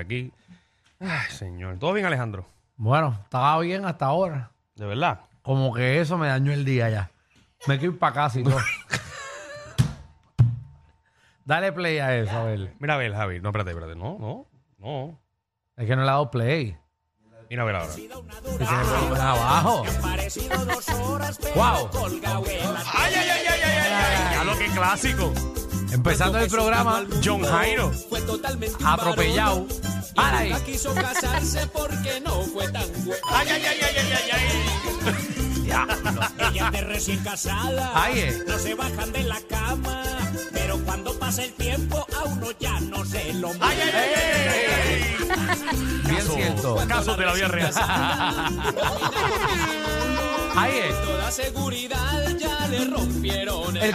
aquí. 0.00 0.32
Ay, 0.98 1.30
señor. 1.30 1.78
¿Todo 1.78 1.92
bien, 1.92 2.06
Alejandro? 2.06 2.46
Bueno, 2.76 3.18
estaba 3.22 3.58
bien 3.60 3.84
hasta 3.84 4.06
ahora. 4.06 4.50
¿De 4.74 4.86
verdad? 4.86 5.20
Como 5.42 5.72
que 5.74 6.00
eso 6.00 6.18
me 6.18 6.28
dañó 6.28 6.52
el 6.52 6.64
día 6.64 6.88
ya. 6.90 7.10
Me 7.66 7.78
quiero 7.78 7.94
ir 7.94 7.98
para 7.98 8.14
casa 8.14 8.40
y 8.40 8.44
todo. 8.44 8.58
Dale 11.44 11.72
play 11.72 11.98
a 11.98 12.16
eso, 12.16 12.30
a 12.30 12.44
ver. 12.44 12.74
Mira 12.78 12.94
a 12.94 12.96
ver, 12.96 13.12
Javi. 13.12 13.40
No, 13.40 13.48
espérate, 13.48 13.70
espérate. 13.70 13.96
No, 13.96 14.18
no, 14.18 14.46
no. 14.78 15.20
Es 15.76 15.86
que 15.86 15.96
no 15.96 16.02
le 16.02 16.08
he 16.08 16.10
dado 16.10 16.30
play. 16.30 16.76
Mira 17.48 17.62
a 17.62 17.66
ver 17.66 17.76
ahora. 17.76 17.92
Abajo. 19.20 19.84
¡Wow! 21.56 21.90
¡Ay, 22.94 23.14
ay, 23.16 23.28
ay, 23.28 23.30
ay, 23.30 23.46
ay, 23.48 23.60
ay! 23.64 23.92
ay! 23.92 24.34
Ya 24.34 24.44
lo 24.44 24.56
que 24.56 24.66
clásico. 24.66 25.49
Empezando 25.90 26.38
el 26.38 26.48
programa, 26.48 27.04
John 27.24 27.42
Jairo. 27.42 27.92
Fue 28.08 28.20
totalmente 28.22 28.76
atropellado. 28.84 29.66
Nunca 30.16 30.64
quiso 30.64 30.94
casarse 30.94 31.66
porque 31.68 32.20
no 32.20 32.42
fue 32.42 32.68
tan. 32.68 32.84
¡Ay, 33.28 33.48
ay, 33.50 33.62
ay, 33.64 33.78
ay, 33.82 33.96
ay, 33.96 34.12
ay! 34.12 34.30
ay! 34.32 35.62
Diablo. 35.62 35.94
Ella 36.50 36.70
de 36.70 36.80
recién 36.82 37.22
casada. 37.22 37.92
No 38.46 38.58
se 38.58 38.74
bajan 38.74 39.12
de 39.12 39.24
la 39.24 39.40
cama. 39.48 40.02
Pero 40.52 40.78
cuando 40.84 41.18
pasa 41.18 41.44
el 41.44 41.52
tiempo, 41.54 42.06
a 42.16 42.24
uno 42.24 42.48
ya 42.58 42.80
no 42.80 43.04
se 43.04 43.32
lo. 43.34 43.50
¡Ay, 43.60 43.78
ay, 43.82 43.90
ay, 43.94 44.12
ay, 44.16 44.36
ay, 44.48 45.16
ay! 45.28 46.10
Bien 46.10 46.22
cierto. 46.22 46.76
Casos 46.88 47.16
de 47.16 47.26
la 47.26 47.32
vida 47.32 47.48
real. 47.48 47.72
Ahí 50.56 50.78
es. 50.78 51.02
Toda 51.02 51.30
seguridad 51.30 52.36
ya 52.36 52.66
le 52.68 52.84
rompieron 52.84 53.76
el 53.76 53.82
El 53.82 53.94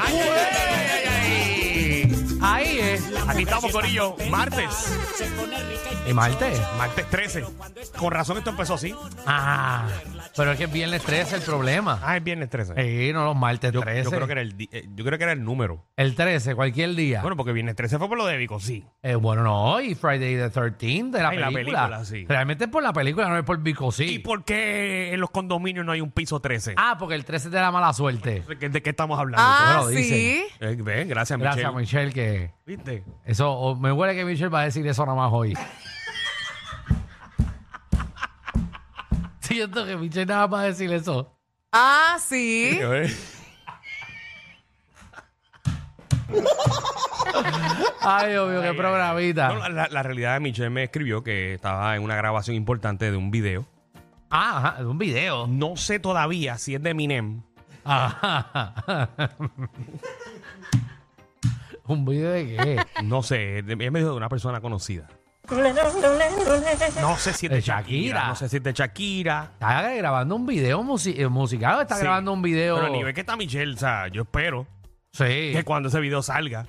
Ahí 2.41 2.74
es. 2.79 3.03
Aquí 3.27 3.43
estamos, 3.43 3.71
Corillo. 3.71 4.15
Martes. 4.29 4.97
Y 6.05 6.11
¿Y 6.11 6.13
Marte? 6.13 6.51
Martes 6.77 7.09
13. 7.09 7.43
Con 7.97 8.11
razón 8.11 8.37
esto 8.37 8.51
empezó 8.51 8.75
así. 8.75 8.93
Ah, 9.25 9.87
pero 10.37 10.51
es 10.51 10.57
que 10.57 10.65
es 10.65 10.71
viernes 10.71 11.01
13 11.01 11.37
el 11.37 11.41
problema. 11.41 11.99
Ah, 12.03 12.17
es 12.17 12.23
viernes 12.23 12.49
13. 12.49 12.73
Sí, 12.75 13.13
no 13.13 13.23
los 13.25 13.35
martes 13.35 13.71
Yo, 13.71 13.81
13. 13.81 14.03
yo 14.03 14.11
creo 14.11 14.25
que 14.27 14.31
era 14.33 14.41
el, 14.41 14.55
di- 14.57 14.69
eh, 14.71 14.85
yo 14.93 15.03
creo 15.03 15.17
que 15.17 15.23
era 15.23 15.33
el 15.33 15.43
número. 15.43 15.83
El 15.97 16.13
13, 16.15 16.53
cualquier 16.55 16.93
día. 16.93 17.21
Bueno, 17.21 17.35
porque 17.35 17.53
viernes 17.53 17.75
13 17.75 17.97
fue 17.97 18.07
por 18.07 18.17
lo 18.17 18.25
de 18.27 18.37
Vico, 18.37 18.59
sí. 18.59 18.83
Eh, 19.01 19.15
bueno, 19.15 19.41
no, 19.43 19.81
y 19.81 19.95
Friday 19.95 20.35
the 20.35 20.49
13 20.49 21.03
de 21.11 21.23
la 21.23 21.29
Ay, 21.29 21.37
la 21.39 21.47
película. 21.51 21.79
película, 21.87 22.05
sí. 22.05 22.25
Realmente 22.27 22.65
es 22.65 22.69
por 22.69 22.83
la 22.83 22.93
película, 22.93 23.27
no 23.29 23.37
es 23.37 23.43
por 23.43 23.57
Vico, 23.59 23.87
¿Y 23.89 23.91
sí. 23.91 24.19
por 24.19 24.43
qué 24.43 25.11
en 25.13 25.19
los 25.19 25.31
condominios 25.31 25.85
no 25.85 25.91
hay 25.91 26.01
un 26.01 26.11
piso 26.11 26.39
13? 26.39 26.75
Ah, 26.77 26.97
porque 26.99 27.15
el 27.15 27.25
13 27.25 27.47
es 27.47 27.51
de 27.51 27.59
la 27.61 27.71
mala 27.71 27.91
suerte. 27.93 28.43
¿De 28.47 28.57
qué, 28.59 28.69
de 28.69 28.81
qué 28.83 28.89
estamos 28.91 29.17
hablando? 29.19 29.43
Ah, 29.47 29.79
Bueno, 29.83 29.89
dicen. 29.89 30.03
sí. 30.17 30.45
Eh, 30.59 30.77
ven, 30.79 31.07
gracias, 31.07 31.39
Gracias, 31.39 31.73
Michelle. 31.73 32.05
Michelle, 32.07 32.13
que 32.13 32.51
¿Viste? 32.65 33.03
eso, 33.25 33.51
o 33.51 33.75
me 33.75 33.91
huele 33.91 34.15
que 34.15 34.25
Michelle 34.25 34.49
va 34.49 34.61
a 34.61 34.63
decir 34.65 34.87
eso 34.87 35.05
nada 35.05 35.15
más 35.15 35.31
hoy. 35.31 35.55
Siento 39.39 39.85
que 39.85 39.95
Michelle 39.95 40.25
nada 40.25 40.47
más 40.47 40.59
va 40.59 40.63
a 40.63 40.65
decir 40.65 40.91
eso. 40.91 41.37
Ah, 41.71 42.17
sí. 42.19 42.79
Ay, 48.01 48.31
Dios 48.31 48.49
mío, 48.49 48.63
qué 48.63 48.73
programita. 48.73 49.49
No, 49.53 49.69
la, 49.69 49.87
la 49.87 50.03
realidad 50.03 50.33
de 50.33 50.39
Michelle 50.39 50.71
me 50.71 50.85
escribió 50.85 51.23
que 51.23 51.53
estaba 51.53 51.95
en 51.95 52.01
una 52.01 52.15
grabación 52.15 52.55
importante 52.55 53.11
de 53.11 53.17
un 53.17 53.29
video. 53.29 53.67
Ah, 54.31 54.57
ajá, 54.57 54.81
de 54.81 54.87
un 54.87 54.97
video. 54.97 55.45
No 55.45 55.75
sé 55.75 55.99
todavía 55.99 56.57
si 56.57 56.73
es 56.73 56.81
de 56.81 56.89
Eminem. 56.89 57.43
Ajá. 57.83 59.09
¿Un 61.87 62.05
video 62.05 62.31
de 62.31 62.45
qué? 62.45 62.85
No 63.03 63.21
sé, 63.23 63.61
de- 63.63 63.73
ella 63.73 63.91
me 63.91 63.99
dijo 63.99 64.11
de 64.11 64.17
una 64.17 64.29
persona 64.29 64.59
conocida. 64.61 65.07
No 67.01 67.17
sé 67.17 67.33
si 67.33 67.45
es 67.45 67.49
de 67.51 67.55
De 67.57 67.61
Shakira. 67.61 67.81
Shakira. 67.81 68.27
No 68.29 68.35
sé 68.35 68.49
si 68.49 68.57
es 68.57 68.63
de 68.63 68.73
Shakira. 68.73 69.49
Está 69.53 69.93
grabando 69.93 70.35
un 70.35 70.45
video 70.47 70.81
musi- 70.81 71.13
eh, 71.19 71.27
musical 71.27 71.77
o 71.77 71.81
está 71.81 71.95
Sí. 71.97 72.01
grabando 72.01 72.33
un 72.33 72.41
video. 72.41 72.75
Pero 72.75 72.87
a 72.87 72.89
nivel 72.89 73.13
que 73.13 73.21
está 73.21 73.35
Michelle, 73.37 73.73
o 73.73 73.77
sea, 73.77 74.07
yo 74.07 74.23
espero 74.23 74.65
Sí. 75.11 75.23
que 75.53 75.63
cuando 75.63 75.89
ese 75.89 75.99
video 75.99 76.23
salga, 76.23 76.65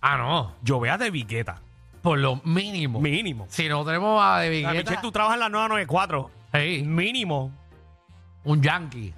Ah, 0.00 0.16
no. 0.16 0.54
yo 0.62 0.80
vea 0.80 0.96
de 0.96 1.10
Vigueta. 1.10 1.60
Por 2.00 2.18
lo 2.18 2.36
mínimo. 2.44 3.00
Mínimo. 3.00 3.46
Si 3.48 3.68
no 3.68 3.84
tenemos 3.84 4.22
a 4.22 4.38
De 4.40 4.48
O 4.48 4.50
sea, 4.52 4.70
Vigueta, 4.70 4.72
Michelle, 4.90 4.98
tú 5.02 5.12
trabajas 5.12 5.34
en 5.36 5.40
la 5.40 5.48
994. 5.50 6.30
sí, 6.54 6.82
Mínimo. 6.86 7.52
un 8.44 8.62
yankee. 8.62 9.12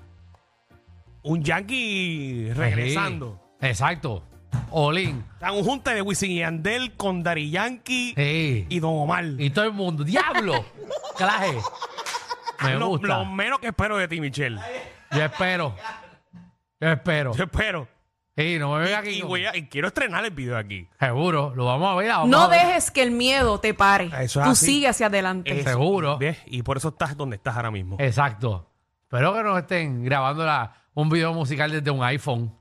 Un 1.23 1.43
yankee 1.43 2.53
regresando. 2.55 3.41
Sí, 3.61 3.67
Exacto. 3.67 4.23
Olin. 4.71 5.25
Un 5.53 5.65
junte 5.65 5.95
de 5.95 6.03
Wisin 6.03 6.31
y 6.31 6.43
Andel 6.43 6.93
con 6.97 7.23
Dari 7.23 7.51
Yankee 7.51 8.15
Sí. 8.17 8.67
y 8.69 8.81
Don 8.81 8.93
Omar. 8.95 9.25
Y 9.39 9.51
todo 9.51 9.65
el 9.65 9.73
mundo. 9.73 10.05
¡Diablo! 10.05 10.65
Claje. 11.17 11.57
Me 12.63 12.75
lo, 12.75 12.89
gusta. 12.89 13.07
lo 13.09 13.25
menos 13.27 13.59
que 13.61 13.69
espero 13.69 13.97
de 13.97 14.09
ti, 14.09 14.21
Michelle. 14.21 14.59
Yo 15.13 15.23
espero. 15.23 15.75
Yo 16.81 16.89
espero. 16.89 17.35
Yo 17.35 17.45
espero. 17.45 17.89
Sí, 18.37 18.59
no 18.59 18.75
me 18.75 18.81
venga 18.85 18.99
aquí. 18.99 19.11
Y, 19.11 19.21
con- 19.21 19.29
voy 19.31 19.47
a- 19.47 19.57
y 19.57 19.67
quiero 19.69 19.89
estrenar 19.89 20.25
el 20.25 20.31
video 20.33 20.59
aquí. 20.59 20.89
Seguro. 20.99 21.55
Lo 21.55 21.65
vamos 21.67 21.91
a 21.91 21.95
ver. 21.97 22.09
la 22.09 22.15
vamos 22.19 22.31
No 22.31 22.43
a 22.43 22.49
ver. 22.49 22.67
dejes 22.67 22.91
que 22.91 23.03
el 23.03 23.11
miedo 23.13 23.61
te 23.61 23.73
pare. 23.73 24.07
Eso 24.21 24.41
es 24.41 24.45
Tú 24.47 24.51
así. 24.53 24.67
sigue 24.67 24.89
hacia 24.89 25.07
adelante. 25.07 25.59
Eso. 25.61 25.71
Seguro. 25.71 26.19
¿Ves? 26.19 26.39
Y 26.47 26.63
por 26.63 26.77
eso 26.77 26.89
estás 26.89 27.17
donde 27.17 27.37
estás 27.37 27.57
ahora 27.57 27.71
mismo. 27.71 27.97
Exacto. 27.99 28.71
Espero 29.05 29.33
que 29.33 29.43
nos 29.43 29.59
estén 29.59 30.05
grabando 30.05 30.45
la- 30.45 30.75
un 30.93 31.09
video 31.09 31.33
musical 31.33 31.71
desde 31.71 31.91
un 31.91 32.03
iPhone. 32.03 32.55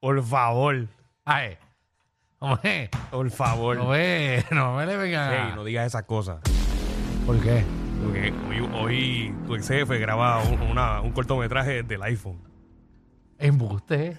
Por 0.00 0.22
favor. 0.22 0.88
Ay. 1.24 1.56
Hombre, 2.38 2.90
Por 3.10 3.30
favor. 3.30 3.76
no 3.76 3.88
me, 3.88 4.44
no 4.50 4.76
me 4.76 4.84
le 4.86 4.96
vengan 4.96 5.32
a- 5.32 5.48
Ey, 5.48 5.54
no 5.54 5.64
digas 5.64 5.86
esas 5.86 6.02
cosas. 6.04 6.40
¿Por 7.24 7.40
qué? 7.40 7.64
Porque 8.02 8.32
hoy, 8.48 8.68
hoy 8.74 9.34
tu 9.46 9.54
ex 9.54 9.68
jefe 9.68 9.98
graba 9.98 10.42
un, 10.42 10.60
una- 10.60 11.00
un 11.00 11.12
cortometraje 11.12 11.82
del 11.82 12.02
iPhone. 12.02 12.42
Embuste. 13.38 14.18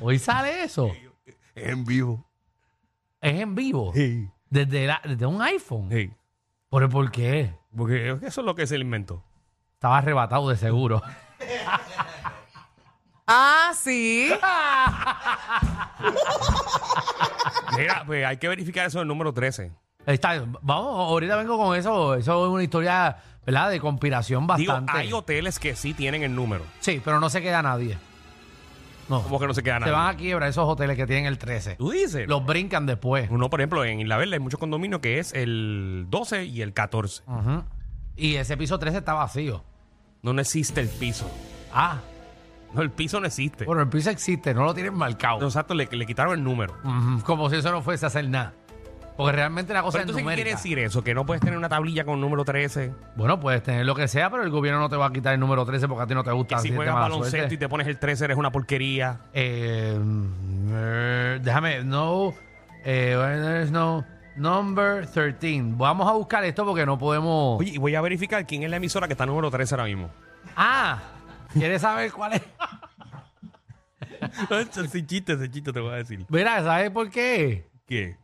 Hoy 0.00 0.18
sale 0.18 0.62
eso. 0.64 0.90
En 1.56 1.84
vivo. 1.84 2.24
Es 3.20 3.40
en 3.40 3.54
vivo. 3.54 3.92
Sí. 3.94 4.28
Desde, 4.48 4.86
la- 4.86 5.00
desde 5.04 5.26
un 5.26 5.42
iPhone. 5.42 5.88
Sí. 5.90 6.12
¿Pero 6.70 6.88
por 6.88 7.10
qué? 7.10 7.52
Porque 7.76 8.10
eso 8.22 8.40
es 8.40 8.46
lo 8.46 8.54
que 8.54 8.66
se 8.68 8.78
le 8.78 8.84
inventó. 8.84 9.24
Estaba 9.74 9.98
arrebatado 9.98 10.48
de 10.48 10.56
seguro. 10.56 11.02
Ah, 13.32 13.70
sí. 13.80 14.28
Mira, 17.76 18.02
pues 18.06 18.24
hay 18.26 18.36
que 18.38 18.48
verificar 18.48 18.86
eso 18.86 18.98
del 18.98 19.08
número 19.08 19.32
13. 19.32 19.72
Está, 20.06 20.42
vamos, 20.62 21.08
ahorita 21.10 21.36
vengo 21.36 21.56
con 21.58 21.76
eso. 21.76 22.14
Eso 22.14 22.46
es 22.46 22.50
una 22.52 22.62
historia, 22.62 23.16
¿verdad? 23.46 23.70
De 23.70 23.80
conspiración 23.80 24.46
Digo, 24.56 24.72
bastante. 24.72 24.92
hay 24.92 25.12
hoteles 25.12 25.58
que 25.58 25.76
sí 25.76 25.94
tienen 25.94 26.22
el 26.22 26.34
número. 26.34 26.64
Sí, 26.80 27.00
pero 27.04 27.20
no 27.20 27.30
se 27.30 27.42
queda 27.42 27.62
nadie. 27.62 27.98
No. 29.08 29.22
Como 29.22 29.38
que 29.40 29.46
no 29.46 29.54
se 29.54 29.62
queda 29.62 29.74
Se 29.74 29.80
nadie. 29.80 29.92
van 29.92 30.06
a 30.06 30.16
quiebra 30.16 30.48
esos 30.48 30.68
hoteles 30.68 30.96
que 30.96 31.06
tienen 31.06 31.26
el 31.26 31.38
13. 31.38 31.76
¿Tú 31.76 31.90
dices? 31.90 32.28
Los 32.28 32.44
brincan 32.46 32.86
después. 32.86 33.28
Uno, 33.30 33.50
por 33.50 33.60
ejemplo, 33.60 33.84
en 33.84 34.00
Isla 34.00 34.16
Verde 34.16 34.34
hay 34.34 34.40
muchos 34.40 34.60
condominios 34.60 35.00
que 35.00 35.18
es 35.18 35.32
el 35.34 36.06
12 36.08 36.44
y 36.44 36.62
el 36.62 36.72
14. 36.72 37.22
Ujú. 37.26 37.64
Y 38.16 38.36
ese 38.36 38.56
piso 38.56 38.78
13 38.78 38.98
está 38.98 39.14
vacío. 39.14 39.64
No, 40.22 40.32
no 40.32 40.40
existe 40.40 40.80
el 40.80 40.88
piso. 40.88 41.28
Ah, 41.72 41.98
No, 42.74 42.82
el 42.82 42.90
piso 42.90 43.18
no 43.20 43.26
existe. 43.26 43.64
bueno, 43.64 43.82
el 43.82 43.88
piso 43.88 44.10
existe, 44.10 44.54
no 44.54 44.64
lo 44.64 44.74
tienen 44.74 44.94
marcado. 44.94 45.44
Exacto, 45.44 45.74
le, 45.74 45.88
le 45.90 46.06
quitaron 46.06 46.34
el 46.34 46.44
número. 46.44 46.74
Ujú, 46.84 47.22
Como 47.24 47.50
si 47.50 47.56
eso 47.56 47.72
no 47.72 47.82
fuese 47.82 48.06
a 48.06 48.08
hacer 48.08 48.28
nada. 48.28 48.54
Porque 49.16 49.32
realmente 49.32 49.74
la 49.74 49.82
cosa 49.82 49.98
Pero 49.98 50.04
es 50.04 50.16
entonces, 50.16 50.30
¿qué 50.30 50.34
quiere 50.36 50.50
decir 50.52 50.78
eso? 50.78 51.04
Que 51.04 51.14
no 51.14 51.26
puedes 51.26 51.42
tener 51.42 51.58
una 51.58 51.68
tablilla 51.68 52.04
con 52.04 52.20
número 52.22 52.42
13. 52.42 52.94
Bueno, 53.16 53.38
puedes 53.38 53.62
tener 53.62 53.84
lo 53.84 53.94
que 53.94 54.08
sea, 54.08 54.30
pero 54.30 54.44
el 54.44 54.50
gobierno 54.50 54.80
no 54.80 54.88
te 54.88 54.96
va 54.96 55.06
a 55.06 55.12
quitar 55.12 55.34
el 55.34 55.40
número 55.40 55.66
13 55.66 55.88
porque 55.88 56.04
a 56.04 56.06
ti 56.06 56.14
no 56.14 56.24
te 56.24 56.30
gusta. 56.32 56.56
Que 56.56 56.62
si 56.62 56.74
juegas 56.74 56.94
baloncesto 56.94 57.36
suerte. 57.36 57.54
y 57.54 57.58
te 57.58 57.68
pones 57.68 57.86
el 57.86 57.98
13 57.98 58.24
eres 58.24 58.36
una 58.38 58.50
porquería. 58.50 59.20
Eh, 59.34 59.98
eh, 60.70 61.38
déjame, 61.42 61.84
no, 61.84 62.32
eh, 62.84 63.68
no 63.70 64.06
number 64.36 65.06
13. 65.06 65.62
Vamos 65.76 66.08
a 66.08 66.12
buscar 66.12 66.42
esto 66.44 66.64
porque 66.64 66.86
no 66.86 66.96
podemos. 66.98 67.60
Oye, 67.60 67.72
y 67.72 67.78
voy 67.78 67.94
a 67.94 68.00
verificar 68.00 68.46
quién 68.46 68.62
es 68.62 68.70
la 68.70 68.76
emisora 68.76 69.06
que 69.06 69.12
está 69.12 69.26
número 69.26 69.50
13 69.50 69.74
ahora 69.74 69.84
mismo. 69.84 70.08
Ah, 70.56 70.98
¿quieres 71.52 71.82
saber 71.82 72.12
cuál 72.12 72.34
es? 72.34 72.42
ese 74.76 75.06
chiste, 75.06 75.32
ese 75.32 75.50
chiste 75.50 75.72
te 75.72 75.80
voy 75.80 75.92
a 75.92 75.96
decir. 75.96 76.24
Mira, 76.28 76.62
¿sabes 76.62 76.90
por 76.90 77.10
qué? 77.10 77.68
¿Qué? 77.86 78.16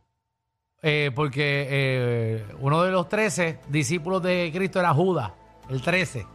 Eh, 0.81 1.11
porque 1.13 1.67
eh, 1.69 2.45
uno 2.59 2.83
de 2.83 2.91
los 2.91 3.09
13 3.09 3.59
discípulos 3.69 4.21
de 4.21 4.51
Cristo 4.53 4.79
era 4.79 4.93
Judas, 4.93 5.31
el 5.69 5.81
13. 5.81 6.25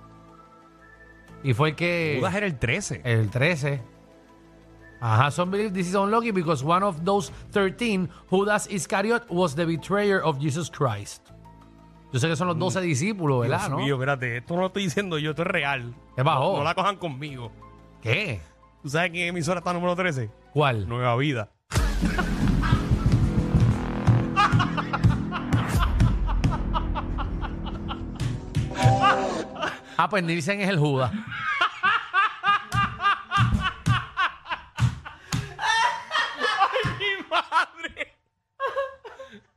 Y 1.45 1.55
fue 1.55 1.71
el 1.71 1.77
que. 1.77 2.17
Judas 2.19 2.35
era 2.35 2.47
el 2.47 2.59
13. 2.59 3.03
El 3.05 3.31
13. 3.31 3.93
Ajá, 5.01 5.33
some 5.33 5.51
believe 5.51 5.73
this 5.75 5.89
is 5.89 5.97
unlucky 5.97 6.31
because 6.31 6.63
one 6.65 6.85
of 6.85 7.05
those 7.05 7.33
13, 7.51 8.09
Judas 8.31 8.69
Iscariot, 8.71 9.29
was 9.29 9.57
the 9.57 9.67
betrayer 9.67 10.23
of 10.23 10.39
Jesus 10.39 10.71
Christ. 10.71 11.32
Yo 12.13 12.19
sé 12.19 12.29
que 12.29 12.37
son 12.37 12.47
los 12.47 12.59
12 12.59 12.79
mm. 12.79 12.83
discípulos, 12.83 13.41
¿verdad? 13.41 13.59
Dios 13.61 13.71
¿no? 13.71 13.79
mío, 13.79 13.95
espérate, 13.95 14.37
esto 14.37 14.55
no 14.55 14.61
lo 14.61 14.67
estoy 14.67 14.85
diciendo 14.85 15.19
yo, 15.19 15.31
esto 15.31 15.43
es 15.43 15.49
real. 15.49 15.95
¿Qué 16.15 16.23
bajó? 16.23 16.59
No, 16.59 16.65
la 16.65 16.75
cojan 16.75 16.97
conmigo. 16.97 17.51
¿Qué? 18.03 18.41
¿Tú 18.83 18.91
sabes 18.91 19.11
quién 19.13 19.29
emisora 19.29 19.61
está 19.61 19.73
número 19.73 19.97
13? 19.97 20.29
¿Cuál? 20.53 20.87
Nueva 20.87 21.17
Vida. 21.17 21.49
Ah, 29.97 30.09
pues 30.11 30.25
Nielsen 30.25 30.61
es 30.61 30.69
el 30.69 30.79
Judas. 30.79 31.13
¡Ay, 35.59 36.91
mi 36.99 37.25
madre! 37.31 38.17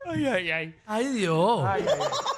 ¡Ay, 0.05 0.25
ay, 0.27 0.51
ay! 0.51 0.75
¡Ay, 0.85 1.07
Dios! 1.07 1.63
Ay, 1.65 1.85
ay. 1.87 2.34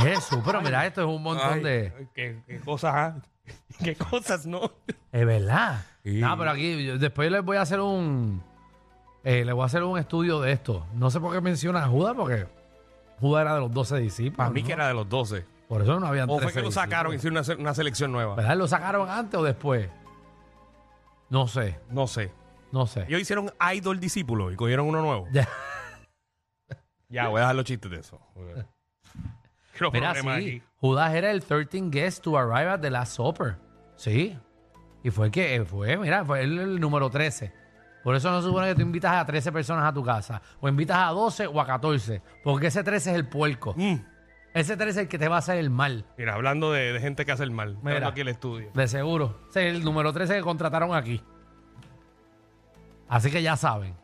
Jesús, 0.00 0.38
pero 0.44 0.60
mira, 0.62 0.86
esto 0.86 1.00
es 1.02 1.06
un 1.06 1.22
montón 1.22 1.52
Ay, 1.54 1.62
de... 1.62 2.08
¿Qué, 2.14 2.42
qué 2.46 2.60
cosas, 2.60 2.92
ah? 2.94 3.16
¿Qué 3.84 3.96
cosas, 3.96 4.46
no? 4.46 4.70
Es 5.12 5.26
verdad. 5.26 5.84
Sí. 6.04 6.20
No, 6.20 6.36
pero 6.38 6.50
aquí 6.50 6.84
yo- 6.84 6.98
después 6.98 7.30
les 7.30 7.42
voy 7.44 7.56
a 7.56 7.62
hacer 7.62 7.80
un... 7.80 8.42
eh, 9.24 9.44
les 9.44 9.54
voy 9.54 9.62
a 9.62 9.66
hacer 9.66 9.82
un 9.82 9.98
estudio 9.98 10.40
de 10.40 10.52
esto. 10.52 10.86
No 10.94 11.10
sé 11.10 11.20
por 11.20 11.32
qué 11.32 11.40
menciona 11.40 11.84
a 11.84 11.88
Judas, 11.88 12.14
porque 12.16 12.46
Judas 13.20 13.42
era 13.42 13.54
de 13.54 13.60
los 13.60 13.72
12 13.72 13.98
discípulos. 13.98 14.36
Para 14.36 14.50
mí 14.50 14.60
¿no? 14.62 14.66
que 14.66 14.72
era 14.72 14.88
de 14.88 14.94
los 14.94 15.08
12. 15.08 15.44
Por 15.68 15.82
eso 15.82 16.00
no 16.00 16.06
habían 16.06 16.28
¿O 16.28 16.34
fue 16.34 16.46
13 16.46 16.54
que 16.60 16.62
lo 16.64 16.72
sacaron 16.72 17.12
y 17.12 17.16
discípulos. 17.16 17.20
hicieron 17.20 17.32
una, 17.36 17.44
se- 17.44 17.62
una 17.70 17.74
selección 17.74 18.12
nueva? 18.12 18.34
¿Verdad? 18.34 18.56
¿Lo 18.56 18.66
sacaron 18.68 19.08
antes 19.08 19.38
o 19.38 19.42
después? 19.44 19.88
No 21.28 21.46
sé, 21.46 21.78
No 21.90 22.06
sé. 22.08 22.32
no 22.72 22.86
sé. 22.86 23.04
Ellos 23.08 23.20
hicieron 23.20 23.52
idol 23.74 24.00
discípulo 24.00 24.50
y 24.50 24.56
cogieron 24.56 24.86
uno 24.88 25.00
nuevo. 25.00 25.26
Ya. 25.32 25.48
Ya, 27.08 27.28
voy 27.28 27.38
a 27.38 27.42
dejar 27.42 27.56
los 27.56 27.64
chistes 27.64 27.90
de 27.90 27.98
eso. 27.98 28.20
Quiero 29.80 29.92
Mira, 29.92 30.12
problemas 30.12 30.42
sí, 30.42 30.48
aquí. 30.48 30.62
Judas 30.80 31.14
era 31.14 31.30
el 31.30 31.42
13 31.42 31.88
guest 31.90 32.22
to 32.22 32.36
arrive 32.36 32.70
at 32.70 32.80
the 32.80 32.90
Last 32.90 33.16
Supper. 33.16 33.56
Sí. 33.96 34.36
Y 35.02 35.10
fue 35.10 35.26
el 35.26 35.32
que 35.32 35.54
eh, 35.54 35.64
fue, 35.64 35.96
mira, 35.96 36.22
fue 36.22 36.42
el, 36.42 36.58
el 36.58 36.80
número 36.80 37.08
13. 37.08 37.50
Por 38.04 38.14
eso 38.14 38.30
no 38.30 38.42
se 38.42 38.48
supone 38.48 38.68
que 38.68 38.74
tú 38.74 38.82
invitas 38.82 39.12
a 39.12 39.24
13 39.24 39.52
personas 39.52 39.84
a 39.84 39.92
tu 39.92 40.04
casa. 40.04 40.42
O 40.60 40.68
invitas 40.68 40.98
a 40.98 41.10
12 41.12 41.46
o 41.46 41.60
a 41.60 41.66
14. 41.66 42.20
Porque 42.44 42.66
ese 42.66 42.84
13 42.84 43.10
es 43.10 43.16
el 43.16 43.26
puerco. 43.26 43.74
Mm. 43.76 43.96
Ese 44.52 44.76
13 44.76 44.90
es 44.90 44.96
el 45.04 45.08
que 45.08 45.18
te 45.18 45.28
va 45.28 45.36
a 45.36 45.38
hacer 45.38 45.56
el 45.58 45.70
mal. 45.70 46.04
Mira, 46.18 46.34
hablando 46.34 46.72
de, 46.72 46.92
de 46.92 47.00
gente 47.00 47.24
que 47.24 47.32
hace 47.32 47.44
el 47.44 47.50
mal. 47.50 47.78
Mira. 47.82 47.94
Mira 47.94 48.08
aquí 48.08 48.20
el 48.20 48.28
estudio. 48.28 48.70
De 48.74 48.86
seguro. 48.86 49.40
Ese 49.48 49.68
es 49.68 49.74
el 49.76 49.84
número 49.84 50.12
13 50.12 50.36
que 50.36 50.42
contrataron 50.42 50.94
aquí. 50.94 51.22
Así 53.08 53.30
que 53.30 53.42
ya 53.42 53.56
saben. 53.56 53.94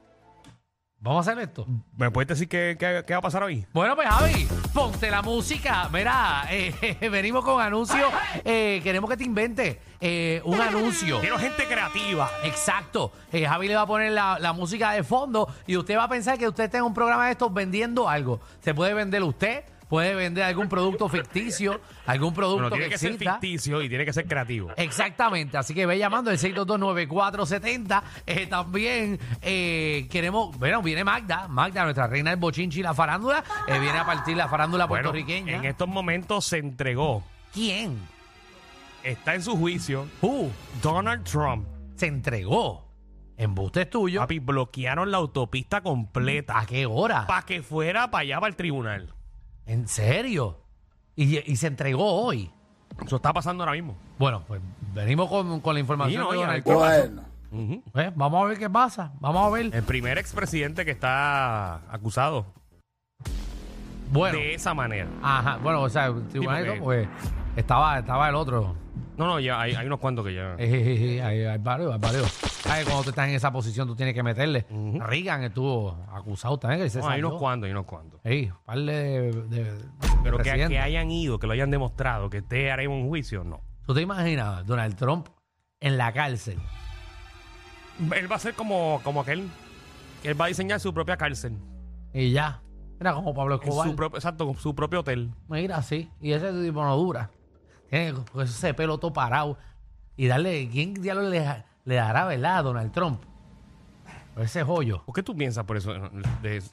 Vamos 1.06 1.26
a 1.26 1.31
hacer 1.31 1.43
esto. 1.44 1.67
¿Me 1.97 2.11
puedes 2.11 2.29
decir 2.29 2.49
qué, 2.49 2.76
qué- 2.79 3.05
qué 3.06 3.12
va 3.14 3.19
a 3.19 3.23
pasar 3.23 3.43
hoy? 3.44 3.64
Bueno, 3.73 3.94
pues 3.94 4.08
Javi, 4.08 4.49
ponte 4.75 5.08
la 5.11 5.23
música. 5.23 5.88
Mira, 5.93 6.44
eh, 6.50 7.08
venimos 7.11 7.44
con 7.44 7.62
anuncios. 7.62 8.12
Eh, 8.44 8.81
queremos 8.82 9.08
que 9.08 9.17
te 9.17 9.25
invente 9.25 9.81
eh, 10.00 10.43
un 10.44 10.61
anuncio. 10.61 11.20
Quiero 11.20 11.38
gente 11.38 11.64
creativa. 11.67 12.29
Exacto. 12.43 13.12
Eh, 13.32 13.47
Javi 13.47 13.69
le 13.69 13.76
va 13.76 13.82
a 13.82 13.87
poner 13.87 14.11
la, 14.12 14.38
la 14.41 14.53
música 14.53 14.91
de 14.93 15.05
fondo 15.05 15.49
y 15.67 15.76
usted 15.76 15.97
va 15.97 16.05
a 16.05 16.08
pensar 16.08 16.37
que 16.38 16.49
usted 16.49 16.64
está 16.64 16.79
en 16.79 16.85
un 16.85 16.94
programa 16.94 17.26
de 17.26 17.32
estos 17.32 17.55
vendiendo 17.55 18.08
algo. 18.08 18.41
Se 18.61 18.75
puede 18.75 18.93
vender 18.93 19.23
usted, 19.23 19.62
puede 19.88 20.14
vender 20.14 20.44
algún 20.44 20.68
producto 20.68 21.08
ficticio, 21.08 21.80
algún 22.06 22.34
producto 22.34 22.62
Bueno, 22.62 22.70
tiene 22.70 22.86
que, 22.86 22.90
que 22.92 22.98
ser 22.98 23.12
exista. 23.12 23.32
ficticio 23.34 23.82
y 23.82 23.88
tiene 23.88 24.04
que 24.04 24.12
ser 24.12 24.26
creativo. 24.26 24.70
Exactamente, 24.76 25.56
así 25.58 25.74
que 25.74 25.86
ve 25.86 25.98
llamando 25.98 26.30
el 26.30 26.38
6229470. 26.38 28.02
Eh, 28.26 28.46
también 28.46 29.18
eh, 29.42 30.06
queremos, 30.10 30.56
bueno, 30.58 30.82
viene 30.82 31.04
Magda, 31.04 31.48
Magda, 31.48 31.84
nuestra 31.84 32.06
reina 32.06 32.30
del 32.30 32.38
bochinchi 32.40 32.80
y 32.80 32.82
la 32.82 32.94
farándula, 32.94 33.42
eh, 33.68 33.78
viene 33.78 33.98
a 33.98 34.04
partir 34.06 34.36
la 34.36 34.48
farándula 34.48 34.86
Bueno, 34.86 35.10
puertorriqueña. 35.10 35.56
en 35.56 35.64
estos 35.64 35.88
momentos 35.88 36.44
se 36.44 36.58
entregó. 36.58 37.22
¿Quién? 37.52 37.98
Está 39.02 39.34
en 39.34 39.42
su 39.42 39.56
juicio 39.56 40.06
Uh, 40.20 40.48
Donald 40.82 41.24
Trump. 41.24 41.66
se 41.94 42.06
entregó. 42.06 42.84
Embuste 43.38 43.82
es 43.82 43.90
tuyo. 43.90 44.20
Papi, 44.20 44.38
bloquearon 44.38 45.10
la 45.10 45.18
autopista 45.18 45.82
completa 45.82 46.58
¿A 46.58 46.64
qué 46.66 46.86
hora? 46.86 47.26
para 47.26 47.42
que 47.42 47.62
fuera 47.62 48.10
para 48.10 48.22
allá, 48.22 48.40
para 48.40 48.48
el 48.50 48.56
tribunal. 48.56 49.12
¿En 49.66 49.88
serio? 49.88 50.58
Y, 51.14 51.38
y 51.50 51.56
se 51.56 51.66
entregó 51.66 52.12
hoy. 52.22 52.50
Eso 53.04 53.16
está 53.16 53.32
pasando 53.32 53.62
ahora 53.64 53.72
mismo. 53.72 53.96
Bueno, 54.18 54.42
pues 54.46 54.60
venimos 54.94 55.28
con, 55.28 55.60
con 55.60 55.74
la 55.74 55.80
información. 55.80 56.22
Sí, 56.22 56.26
no, 56.26 56.32
de 56.32 56.38
Donald 56.38 56.64
Trump. 56.64 57.26
Ujú. 57.52 57.82
Eh, 57.94 58.12
vamos 58.14 58.42
a 58.42 58.46
ver 58.48 58.58
qué 58.58 58.70
pasa. 58.70 59.12
Vamos 59.20 59.46
a 59.46 59.50
ver. 59.50 59.74
El 59.74 59.82
primer 59.82 60.18
expresidente 60.18 60.84
que 60.84 60.90
está 60.90 61.76
acusado 61.92 62.46
Bueno, 64.10 64.38
de 64.38 64.54
esa 64.54 64.74
manera. 64.74 65.08
ajá. 65.22 65.56
Bueno, 65.58 65.82
o 65.82 65.88
sea, 65.88 66.06
el 66.06 66.26
tribunal 66.28 66.78
pues 66.82 67.08
estaba, 67.56 67.98
estaba 67.98 68.28
el 68.28 68.34
otro. 68.34 68.74
No, 69.16 69.26
no, 69.26 69.40
ya 69.40 69.60
hay, 69.60 69.75
hay 69.75 69.87
unos 69.87 69.98
cuantos 69.98 70.25
que 70.26 70.34
ya. 70.34 70.54
Eh, 70.54 70.56
eh, 70.58 71.16
eh, 71.16 71.22
hay, 71.22 71.44
hay 71.44 71.58
varios, 71.58 71.93
hay 71.93 71.98
varios. 71.98 72.66
Ay, 72.69 72.84
cuando 72.84 73.02
tú 73.04 73.10
estás 73.10 73.28
en 73.28 73.34
esa 73.34 73.50
posición, 73.50 73.87
tú 73.88 73.96
tienes 73.96 74.14
que 74.14 74.22
meterle. 74.22 74.66
Reagan 75.00 75.43
estuvo 75.44 75.96
acusado 76.12 76.58
también. 76.58 76.82
Que 76.82 76.90
se 76.90 76.98
No, 76.98 77.06
hay 77.06 77.12
salió. 77.12 77.28
unos 77.28 77.40
cuantos, 77.40 77.66
hay 77.66 77.72
unos 77.72 77.87
cuantos. 77.87 78.20
Ey, 78.25 78.52
par 78.64 78.78
de, 78.78 78.84
de- 78.84 79.32
de 79.32 79.72
Pero 80.22 80.37
que, 80.37 80.43
presidentes. 80.43 80.69
que 80.69 80.78
hayan 80.81 81.10
ido, 81.10 81.38
que 81.38 81.46
lo 81.46 81.52
hayan 81.54 81.70
demostrado, 81.70 82.28
que 82.28 82.43
ahora 82.70 82.82
en 82.82 82.90
un 82.90 83.08
juicio, 83.08 83.43
no. 83.44 83.60
¿Tú 83.87 83.94
te 83.94 84.02
imaginas 84.02 84.66
Donald 84.66 84.96
Trump 84.96 85.28
en 85.81 85.96
la 85.96 86.12
cárcel? 86.12 86.58
Él 88.14 88.31
va 88.31 88.37
a 88.37 88.40
ser 88.40 88.54
como, 88.54 89.00
como 89.02 89.20
aquel 89.22 89.48
que 90.22 90.28
él 90.31 90.40
va 90.40 90.46
a 90.46 90.48
diseñar 90.48 90.81
su 90.81 90.93
propia 90.93 91.16
cárcel. 91.16 91.56
Y 92.12 92.32
ya. 92.32 92.60
Mira, 92.98 93.14
como 93.14 93.34
Pablo 93.34 93.54
En 93.56 93.62
Escobar. 93.62 93.88
su 93.88 93.96
propio, 93.96 94.16
exacto, 94.19 94.54
su 94.58 94.75
propio 94.75 95.00
hotel. 95.00 95.31
Mira, 95.48 95.82
sí. 95.82 96.10
Y 96.20 96.32
ese 96.32 96.50
tipo 96.52 96.82
no 96.82 96.96
dura. 96.96 97.31
Tiene 97.90 98.14
pues, 98.32 98.50
ese 98.50 98.74
pelo 98.74 98.98
todo 98.98 99.12
parado. 99.12 99.58
Y 100.16 100.26
darle, 100.28 100.68
¿quién 100.70 100.94
diablos 100.94 101.30
le, 101.30 101.64
le 101.84 101.94
dará, 101.94 102.24
verdad, 102.26 102.58
a 102.58 102.62
Donald 102.62 102.92
Trump? 102.92 103.22
Por 104.34 104.44
ese 104.44 104.62
joyo. 104.64 105.02
¿Por 105.04 105.14
qué 105.14 105.22
tú 105.22 105.36
piensas 105.36 105.64
por 105.64 105.76
eso? 105.76 105.92
de 106.42 106.56
eso? 106.58 106.72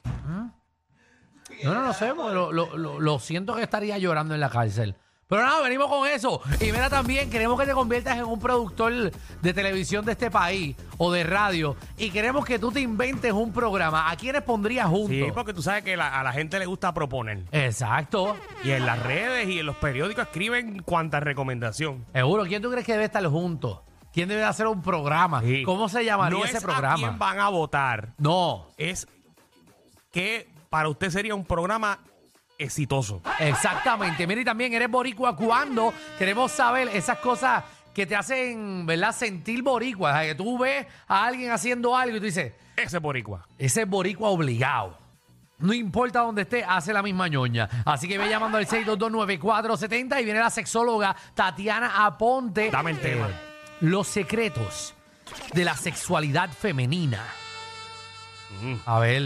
No, 1.62 1.74
no, 1.74 1.82
no 1.82 1.92
sé, 1.92 2.12
porque 2.14 2.34
lo, 2.34 2.52
lo- 2.52 2.76
lo- 2.76 2.98
lo 3.00 3.18
siento 3.18 3.54
que 3.54 3.62
estaría 3.62 3.96
llorando 3.98 4.34
en 4.34 4.40
la 4.40 4.48
cárcel. 4.50 4.96
Pero 5.26 5.42
nada, 5.42 5.62
venimos 5.62 5.88
con 5.88 6.06
eso. 6.06 6.40
Y 6.60 6.64
mira 6.66 6.90
también, 6.90 7.30
queremos 7.30 7.58
que 7.58 7.66
te 7.66 7.72
conviertas 7.72 8.18
en 8.18 8.24
un 8.24 8.38
productor 8.38 9.10
de 9.40 9.54
televisión 9.54 10.04
de 10.04 10.12
este 10.12 10.30
país 10.30 10.76
o 10.98 11.10
de 11.10 11.24
radio. 11.24 11.76
Y 11.96 12.10
queremos 12.10 12.44
que 12.44 12.58
tú 12.58 12.70
te 12.70 12.80
inventes 12.80 13.32
un 13.32 13.52
programa. 13.52 14.10
¿A 14.10 14.16
quiénes 14.16 14.42
pondrías 14.42 14.86
juntos? 14.86 15.10
Sí, 15.10 15.24
porque 15.34 15.54
tú 15.54 15.62
sabes 15.62 15.82
que 15.82 15.96
la- 15.96 16.20
a 16.20 16.22
la 16.22 16.32
gente 16.32 16.58
le 16.58 16.66
gusta 16.66 16.92
proponer. 16.92 17.42
Exacto. 17.52 18.36
Y 18.64 18.70
en 18.72 18.84
las 18.86 19.02
redes 19.02 19.48
y 19.48 19.58
en 19.60 19.66
los 19.66 19.76
periódicos 19.76 20.24
escriben 20.26 20.82
cuanta 20.82 21.20
recomendación. 21.20 22.04
Seguro. 22.12 22.44
¿Quién 22.44 22.60
tú 22.62 22.70
crees 22.70 22.84
que 22.86 22.92
debe 22.92 23.04
estar 23.04 23.24
juntos? 23.26 23.80
¿Quién 24.12 24.28
debe 24.28 24.44
hacer 24.44 24.66
un 24.68 24.80
programa? 24.82 25.40
Sí. 25.40 25.62
¿Cómo 25.64 25.88
se 25.88 26.04
llamaría 26.04 26.38
no 26.38 26.44
ese 26.44 26.58
es 26.58 26.62
a 26.64 26.66
programa? 26.66 26.96
quién 26.96 27.18
van 27.18 27.40
a 27.40 27.48
votar. 27.48 28.12
No, 28.18 28.68
Es 28.76 29.08
que 30.12 30.48
para 30.70 30.88
usted 30.88 31.10
sería 31.10 31.34
un 31.34 31.44
programa 31.44 31.98
exitoso. 32.58 33.22
exactamente. 33.38 34.26
Mira, 34.26 34.40
y 34.40 34.44
también 34.44 34.72
eres 34.72 34.90
boricua 34.90 35.36
cuando 35.36 35.92
queremos 36.18 36.52
saber 36.52 36.88
esas 36.88 37.18
cosas 37.18 37.64
que 37.94 38.06
te 38.06 38.16
hacen, 38.16 38.86
¿verdad? 38.86 39.14
Sentir 39.14 39.62
boricua. 39.62 40.10
O 40.10 40.12
sea, 40.14 40.22
que 40.24 40.34
tú 40.34 40.58
ves 40.58 40.86
a 41.06 41.24
alguien 41.26 41.50
haciendo 41.52 41.96
algo 41.96 42.16
y 42.16 42.20
tú 42.20 42.26
dices, 42.26 42.52
Ese 42.76 42.98
boricua. 42.98 43.46
ese 43.58 43.82
es 43.82 43.88
boricua 43.88 44.28
obligado. 44.30 44.98
No 45.58 45.72
importa 45.72 46.20
dónde 46.20 46.42
esté, 46.42 46.64
hace 46.64 46.92
la 46.92 47.02
misma 47.02 47.28
ñoña. 47.28 47.68
Así 47.84 48.08
que 48.08 48.18
ve 48.18 48.28
llamando 48.28 48.58
al 48.58 48.66
6229470 48.66 50.20
y 50.20 50.24
viene 50.24 50.40
la 50.40 50.50
sexóloga 50.50 51.14
Tatiana 51.34 52.04
Aponte. 52.04 52.70
Dame 52.70 52.90
el 52.90 52.98
tema. 53.00 53.28
los 53.80 54.08
secretos 54.08 54.94
de 55.52 55.64
la 55.64 55.76
sexualidad 55.76 56.50
femenina. 56.50 57.22
A 58.86 58.98
ver, 58.98 59.22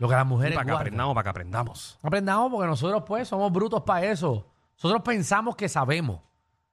lo 0.00 0.08
que 0.08 0.14
las 0.14 0.26
mujeres 0.26 0.54
Para 0.54 0.64
que 0.64 0.72
guardan. 0.72 0.86
aprendamos, 0.86 1.14
para 1.14 1.24
que 1.24 1.28
aprendamos. 1.28 1.98
Aprendamos 2.02 2.50
porque 2.50 2.66
nosotros 2.66 3.04
pues 3.06 3.28
somos 3.28 3.52
brutos 3.52 3.82
para 3.82 4.06
eso. 4.06 4.50
Nosotros 4.76 5.02
pensamos 5.02 5.54
que 5.56 5.68
sabemos. 5.68 6.20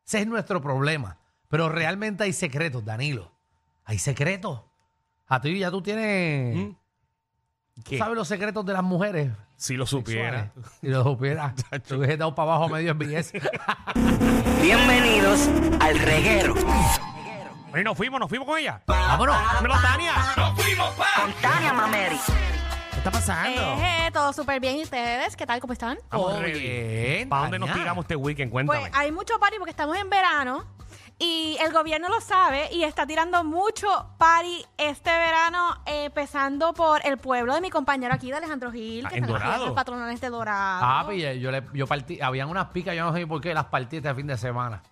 Ese 0.05 0.21
es 0.21 0.27
nuestro 0.27 0.61
problema. 0.61 1.17
Pero 1.49 1.67
realmente 1.67 2.23
hay 2.23 2.31
secretos, 2.31 2.85
Danilo. 2.85 3.29
Hay 3.83 3.99
secretos. 3.99 4.61
A 5.27 5.41
ti 5.41 5.59
ya 5.59 5.69
tú 5.69 5.81
tienes... 5.81 6.55
¿tú 6.55 6.61
¿Mm? 6.61 7.83
¿Qué? 7.83 7.97
¿Sabes 7.97 8.15
los 8.15 8.29
secretos 8.29 8.65
de 8.65 8.71
las 8.71 8.83
mujeres? 8.83 9.29
Si 9.57 9.75
lo 9.75 9.85
supiera. 9.85 10.53
sexuales? 10.53 10.79
Si 10.79 10.87
lo 10.87 11.03
supieras. 11.03 11.53
Te 11.85 11.95
hubiese 11.95 12.15
dado 12.15 12.33
para 12.33 12.53
abajo 12.53 12.69
medio 12.69 12.91
en 12.91 12.97
BS. 12.97 13.33
Bienvenidos 14.61 15.49
al 15.81 15.99
reguero. 15.99 16.55
Y 17.77 17.83
nos 17.83 17.97
fuimos, 17.97 18.21
nos 18.21 18.29
fuimos 18.29 18.47
con 18.47 18.57
ella. 18.57 18.81
Vámonos. 18.87 19.35
Dámelo, 19.53 19.75
Tania. 19.81 20.13
Con 20.35 21.33
Tania 21.41 21.73
Mameri. 21.73 22.19
¿Qué 23.07 23.17
está 23.17 23.19
pasando? 23.33 23.61
Eh, 23.81 24.09
todo 24.11 24.33
súper 24.33 24.59
bien. 24.59 24.75
¿Y 24.75 24.83
ustedes? 24.83 25.37
¿Qué 25.37 25.45
tal? 25.47 25.61
¿Cómo 25.61 25.71
están? 25.71 25.95
Estamos 25.95 26.39
ready. 26.41 26.59
bien, 26.59 27.29
¿Para 27.29 27.43
dónde 27.43 27.59
nos 27.59 27.71
tiramos 27.71 28.03
este 28.03 28.17
weekend? 28.17 28.51
Pues 28.51 28.65
Cuéntame. 28.65 28.91
hay 28.93 29.13
mucho 29.13 29.39
party 29.39 29.55
porque 29.59 29.71
estamos 29.71 29.95
en 29.95 30.09
verano 30.09 30.65
y 31.17 31.57
el 31.61 31.71
gobierno 31.71 32.09
lo 32.09 32.19
sabe 32.19 32.67
y 32.73 32.83
está 32.83 33.07
tirando 33.07 33.45
mucho 33.45 33.87
party 34.17 34.65
este 34.77 35.09
verano, 35.09 35.77
eh, 35.85 36.05
empezando 36.05 36.73
por 36.73 36.99
el 37.05 37.17
pueblo 37.17 37.53
de 37.55 37.61
mi 37.61 37.69
compañero 37.69 38.13
aquí, 38.13 38.29
de 38.29 38.35
Alejandro 38.37 38.73
Gil, 38.73 39.05
Ah, 39.05 39.09
que 39.09 39.19
en 39.19 39.23
está 39.23 39.27
en 39.27 39.33
las 39.33 39.41
Dorado. 39.43 39.63
fiestas 39.63 39.75
patronales 39.85 40.19
de 40.21 40.29
Dorado. 40.29 40.79
Ah, 40.85 41.01
pues 41.05 41.39
yo, 41.39 41.49
le, 41.51 41.63
yo 41.73 41.87
partí, 41.87 42.19
habían 42.19 42.49
unas 42.49 42.65
picas, 42.67 42.93
yo 42.93 43.05
no 43.05 43.13
sé 43.13 43.19
ni 43.19 43.25
por 43.25 43.39
qué 43.39 43.53
las 43.53 43.65
partí 43.67 43.97
este 43.97 44.13
fin 44.15 44.27
de 44.27 44.37
semana. 44.37 44.83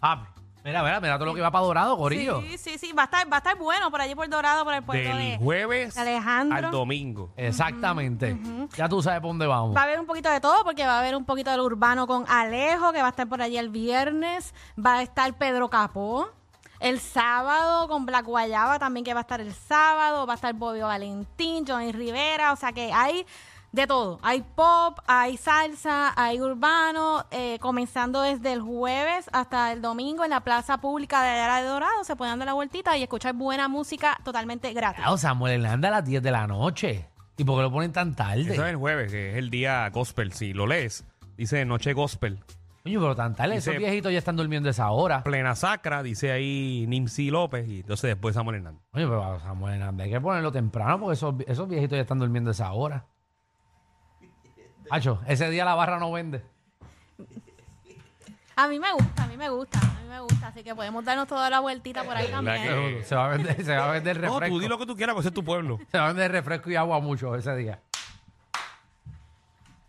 Ah, 0.00 0.24
Mira, 0.64 0.82
mira, 0.82 0.98
mira 0.98 1.18
todo 1.18 1.26
lo 1.26 1.34
que 1.34 1.42
va 1.42 1.50
para 1.50 1.62
Dorado, 1.62 1.94
Corillo. 1.98 2.40
Sí, 2.40 2.56
sí, 2.56 2.78
sí. 2.78 2.92
Va 2.92 3.02
a 3.02 3.04
estar, 3.04 3.30
va 3.30 3.36
a 3.36 3.38
estar 3.38 3.58
bueno 3.58 3.90
por 3.90 4.00
allí 4.00 4.14
por 4.14 4.26
Dorado, 4.30 4.64
por 4.64 4.72
el 4.72 4.82
puerto 4.82 5.06
Del 5.10 5.18
de 5.18 5.36
jueves 5.36 5.94
Alejandro. 5.98 6.56
al 6.56 6.70
domingo. 6.70 7.30
Exactamente. 7.36 8.38
Ya 8.74 8.88
tú 8.88 9.02
sabes 9.02 9.20
por 9.20 9.28
dónde 9.28 9.46
vamos. 9.46 9.76
Va 9.76 9.82
a 9.82 9.84
haber 9.84 10.00
un 10.00 10.06
poquito 10.06 10.30
de 10.30 10.40
todo 10.40 10.64
porque 10.64 10.86
va 10.86 10.96
a 10.96 10.98
haber 11.00 11.16
un 11.16 11.26
poquito 11.26 11.50
del 11.50 11.60
urbano 11.60 12.06
con 12.06 12.24
Alejo, 12.28 12.92
que 12.92 13.00
va 13.02 13.08
a 13.08 13.10
estar 13.10 13.28
por 13.28 13.42
allí 13.42 13.58
el 13.58 13.68
viernes. 13.68 14.54
Va 14.82 14.94
a 14.94 15.02
estar 15.02 15.34
Pedro 15.34 15.68
Capó. 15.68 16.30
El 16.80 16.98
sábado 16.98 17.86
con 17.86 18.06
Black 18.06 18.24
Guayaba 18.24 18.78
también 18.78 19.04
que 19.04 19.12
va 19.12 19.20
a 19.20 19.22
estar 19.22 19.42
el 19.42 19.52
sábado. 19.52 20.26
Va 20.26 20.32
a 20.32 20.36
estar 20.36 20.54
Bobio 20.54 20.86
Valentín, 20.86 21.66
Johnny 21.66 21.92
Rivera. 21.92 22.52
O 22.52 22.56
sea 22.56 22.72
que 22.72 22.90
hay 22.90 23.26
de 23.74 23.86
todo. 23.86 24.18
Hay 24.22 24.42
pop, 24.42 24.98
hay 25.06 25.36
salsa, 25.36 26.12
hay 26.16 26.40
urbano. 26.40 27.24
eh, 27.30 27.58
comenzando 27.60 28.22
desde 28.22 28.52
el 28.52 28.60
jueves 28.62 29.28
hasta 29.32 29.72
el 29.72 29.82
domingo 29.82 30.24
en 30.24 30.30
la 30.30 30.40
plaza 30.40 30.78
pública 30.78 31.22
de 31.22 31.30
Ara 31.30 31.62
de 31.62 31.68
Dorado. 31.68 32.04
Se 32.04 32.14
pueden 32.16 32.38
dar 32.38 32.46
la 32.46 32.52
vueltita 32.54 32.96
y 32.96 33.02
escuchar 33.02 33.34
buena 33.34 33.68
música 33.68 34.18
totalmente 34.24 34.72
gratis. 34.72 34.98
Claro, 35.00 35.16
Samuel 35.16 35.54
Hernández 35.64 35.88
a 35.88 35.94
las 35.96 36.04
10 36.04 36.22
de 36.22 36.30
la 36.30 36.46
noche. 36.46 37.08
¿Y 37.36 37.44
por 37.44 37.56
qué 37.58 37.62
lo 37.62 37.72
ponen 37.72 37.92
tan 37.92 38.14
tarde? 38.14 38.42
Eso 38.42 38.64
es 38.64 38.70
el 38.70 38.76
jueves, 38.76 39.10
que 39.10 39.32
es 39.32 39.36
el 39.36 39.50
día 39.50 39.88
gospel. 39.90 40.32
Si 40.32 40.52
lo 40.52 40.66
lees, 40.66 41.04
dice 41.36 41.64
noche 41.64 41.92
gospel. 41.92 42.38
Coño, 42.84 43.00
pero 43.00 43.16
tan 43.16 43.34
tarde. 43.34 43.54
Dice- 43.56 43.70
Esos 43.70 43.78
viejitos 43.80 44.12
ya 44.12 44.18
están 44.18 44.36
durmiendo 44.36 44.68
a 44.68 44.70
esa 44.70 44.90
hora. 44.90 45.24
Plena 45.24 45.54
sacra, 45.56 46.02
dice 46.02 46.30
ahí 46.30 46.84
Nimsi 46.86 47.30
López. 47.30 47.66
Y 47.68 47.80
entonces 47.80 48.08
después 48.08 48.34
Samuel 48.34 48.56
Hernández. 48.58 48.82
Oye, 48.92 49.06
pero 49.06 49.24
a 49.24 49.40
Samuel 49.40 49.74
Hernández 49.74 50.04
hay 50.04 50.10
que 50.12 50.20
ponerlo 50.20 50.52
temprano 50.52 51.00
porque 51.00 51.14
esos, 51.14 51.34
esos 51.46 51.66
viejitos 51.68 51.96
ya 51.96 52.02
están 52.02 52.18
durmiendo 52.20 52.50
a 52.50 52.52
esa 52.52 52.70
hora. 52.72 53.06
Hacho, 54.90 55.20
ese 55.26 55.48
día 55.50 55.64
la 55.64 55.74
barra 55.74 55.98
no 55.98 56.12
vende. 56.12 56.42
A 58.56 58.68
mí 58.68 58.78
me 58.78 58.92
gusta, 58.92 59.24
a 59.24 59.26
mí 59.26 59.36
me 59.36 59.48
gusta, 59.48 59.80
a 59.80 60.00
mí 60.00 60.08
me 60.08 60.20
gusta. 60.20 60.46
Así 60.48 60.62
que 60.62 60.74
podemos 60.74 61.04
darnos 61.04 61.26
toda 61.26 61.50
la 61.50 61.58
vueltita 61.60 62.04
por 62.04 62.16
ahí 62.16 62.26
¿Verdad 62.26 62.36
también. 62.44 62.98
que- 62.98 63.02
Se 63.04 63.14
va 63.16 63.26
a 63.26 63.28
vender, 63.36 63.64
se 63.64 63.76
va 63.76 63.88
a 63.88 63.92
vender 63.92 64.16
No, 64.20 64.22
refresco. 64.38 64.54
tú 64.56 64.60
di 64.60 64.68
lo 64.68 64.78
que 64.78 64.86
tú 64.86 64.94
quieras, 64.96 65.14
pues 65.14 65.24
ese 65.24 65.30
es 65.30 65.34
tu 65.34 65.44
pueblo. 65.44 65.80
Se 65.90 65.98
va 65.98 66.04
a 66.04 66.08
vender 66.08 66.30
refresco 66.30 66.70
y 66.70 66.76
agua 66.76 67.00
mucho 67.00 67.34
ese 67.34 67.54
día. 67.56 67.80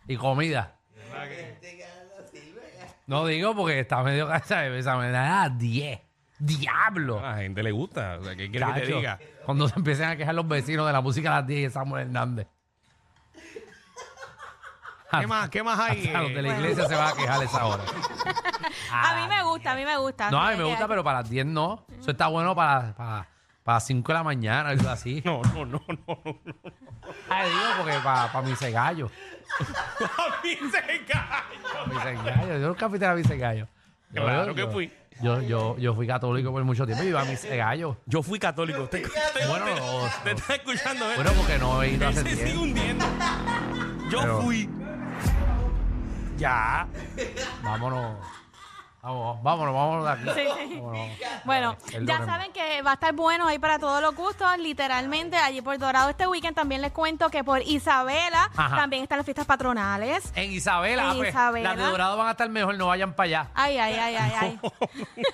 Y 0.08 0.16
comida. 0.16 0.72
No 3.06 3.24
digo 3.26 3.54
porque 3.54 3.78
está 3.80 4.02
medio 4.02 4.26
casa 4.26 4.60
de 4.62 4.78
esa 4.78 4.96
me 4.96 5.10
da 5.10 5.48
10. 5.48 6.00
¡Diablo! 6.40 7.20
A 7.20 7.30
la 7.32 7.36
gente 7.38 7.62
le 7.62 7.70
gusta. 7.70 8.18
O 8.20 8.24
sea, 8.24 8.34
¿qué 8.34 8.50
quieres 8.50 8.68
que 8.68 8.74
te 8.80 8.86
Chacho, 8.86 8.96
diga? 8.96 9.18
Cuando 9.44 9.68
se 9.68 9.76
empiecen 9.78 10.08
a 10.08 10.16
quejar 10.16 10.34
los 10.34 10.46
vecinos 10.48 10.86
de 10.86 10.92
la 10.92 11.00
música 11.00 11.30
a 11.32 11.40
las 11.40 11.46
10 11.46 11.70
y 11.70 11.72
Samuel 11.72 12.06
Hernández. 12.06 12.48
¿Qué 15.20 15.26
más, 15.26 15.48
qué 15.50 15.62
más 15.62 15.78
hay? 15.78 16.06
Hasta 16.06 16.22
los 16.22 16.34
de 16.34 16.42
la 16.42 16.48
iglesia 16.56 16.86
se 16.88 16.94
va 16.94 17.08
a 17.08 17.12
quejar 17.14 17.40
a 17.40 17.44
esa 17.44 17.64
hora. 17.66 17.82
A 18.92 19.14
mí 19.16 19.28
me 19.28 19.42
gusta, 19.42 19.72
a 19.72 19.74
mí 19.74 19.84
me 19.84 19.96
gusta. 19.96 20.30
No, 20.30 20.40
a 20.40 20.50
mí 20.52 20.56
me 20.56 20.64
gusta, 20.64 20.86
pero 20.88 21.02
para 21.04 21.20
las 21.20 21.30
10 21.30 21.46
no. 21.46 21.84
Eso 22.00 22.10
está 22.10 22.26
bueno 22.28 22.54
para, 22.54 22.94
para, 22.94 23.28
para 23.62 23.80
5 23.80 24.06
de 24.12 24.14
la 24.18 24.22
mañana, 24.24 24.70
algo 24.70 24.88
así. 24.88 25.22
No, 25.24 25.42
no, 25.54 25.64
no, 25.64 25.80
no. 25.88 26.18
no. 26.24 26.40
Ay, 27.28 27.48
digo, 27.50 27.62
porque 27.78 27.98
para, 28.02 28.32
para 28.32 28.46
mi 28.46 28.54
cegallo. 28.56 29.10
A 30.00 30.42
mí 30.42 30.56
se 30.70 31.04
callo. 31.04 31.86
Mi 31.86 32.00
cegallo. 32.00 32.58
Yo 32.58 32.68
nunca 32.68 32.88
fui 32.88 33.04
a 33.04 33.14
mi 33.14 33.22
cegallo. 33.24 33.68
Yo- 34.10 34.22
Claro 34.22 34.46
yo- 34.46 34.54
que 34.54 34.60
yo- 34.62 34.70
fui. 34.72 34.92
Yo, 35.22 35.40
yo, 35.40 35.78
yo 35.78 35.94
fui 35.94 36.06
católico 36.06 36.52
por 36.52 36.62
mucho 36.64 36.84
tiempo 36.84 37.02
y 37.02 37.06
iba 37.06 37.22
a 37.22 37.24
mi 37.24 37.36
cegallo. 37.36 37.96
Yo 38.04 38.22
fui 38.22 38.38
católico. 38.38 38.86
Te, 38.88 38.98
te- 39.00 39.46
Bueno, 39.48 39.64
te- 39.64 39.74
no, 39.76 40.08
te 40.24 40.32
está 40.32 40.54
escuchando. 40.56 41.10
¿eh? 41.10 41.14
Bueno, 41.16 41.30
porque 41.38 41.58
no 41.58 41.82
he 41.82 41.88
ido 41.92 42.08
Él 42.08 42.18
hace 42.18 42.22
se 42.22 42.30
sigue 42.30 42.44
tiempo. 42.44 42.62
hundiendo. 42.62 43.04
Yo 44.10 44.20
Pero- 44.20 44.42
fui. 44.42 44.68
Ya. 46.36 46.86
Vámonos. 47.62 48.16
Vamos, 49.02 49.40
vámonos, 49.40 49.72
vámonos 49.72 50.04
de 50.04 50.10
aquí. 50.10 50.40
Sí, 50.40 50.48
sí. 50.74 50.80
Vámonos. 50.80 51.10
Bueno, 51.44 51.76
ya 52.02 52.26
saben 52.26 52.52
que 52.52 52.82
va 52.82 52.90
a 52.90 52.94
estar 52.94 53.14
bueno 53.14 53.46
ahí 53.46 53.56
para 53.60 53.78
todos 53.78 54.02
los 54.02 54.16
gustos, 54.16 54.58
literalmente 54.58 55.36
allí 55.36 55.60
por 55.62 55.78
Dorado 55.78 56.10
este 56.10 56.26
weekend. 56.26 56.56
También 56.56 56.82
les 56.82 56.90
cuento 56.90 57.28
que 57.30 57.44
por 57.44 57.62
Isabela 57.62 58.50
Ajá. 58.56 58.74
también 58.74 59.04
están 59.04 59.18
las 59.18 59.24
fiestas 59.24 59.46
patronales. 59.46 60.32
En 60.34 60.50
Isabela, 60.50 61.04
En 61.04 61.08
ah, 61.10 61.14
pues, 61.18 61.28
Isabela. 61.28 61.68
las 61.68 61.78
de 61.78 61.84
Dorado 61.84 62.16
van 62.16 62.26
a 62.26 62.30
estar 62.32 62.48
mejor, 62.48 62.74
no 62.76 62.88
vayan 62.88 63.12
para 63.12 63.26
allá. 63.26 63.48
Ay, 63.54 63.78
ay, 63.78 63.94
ay, 63.94 64.16
ay, 64.16 64.32
ay. 64.40 64.60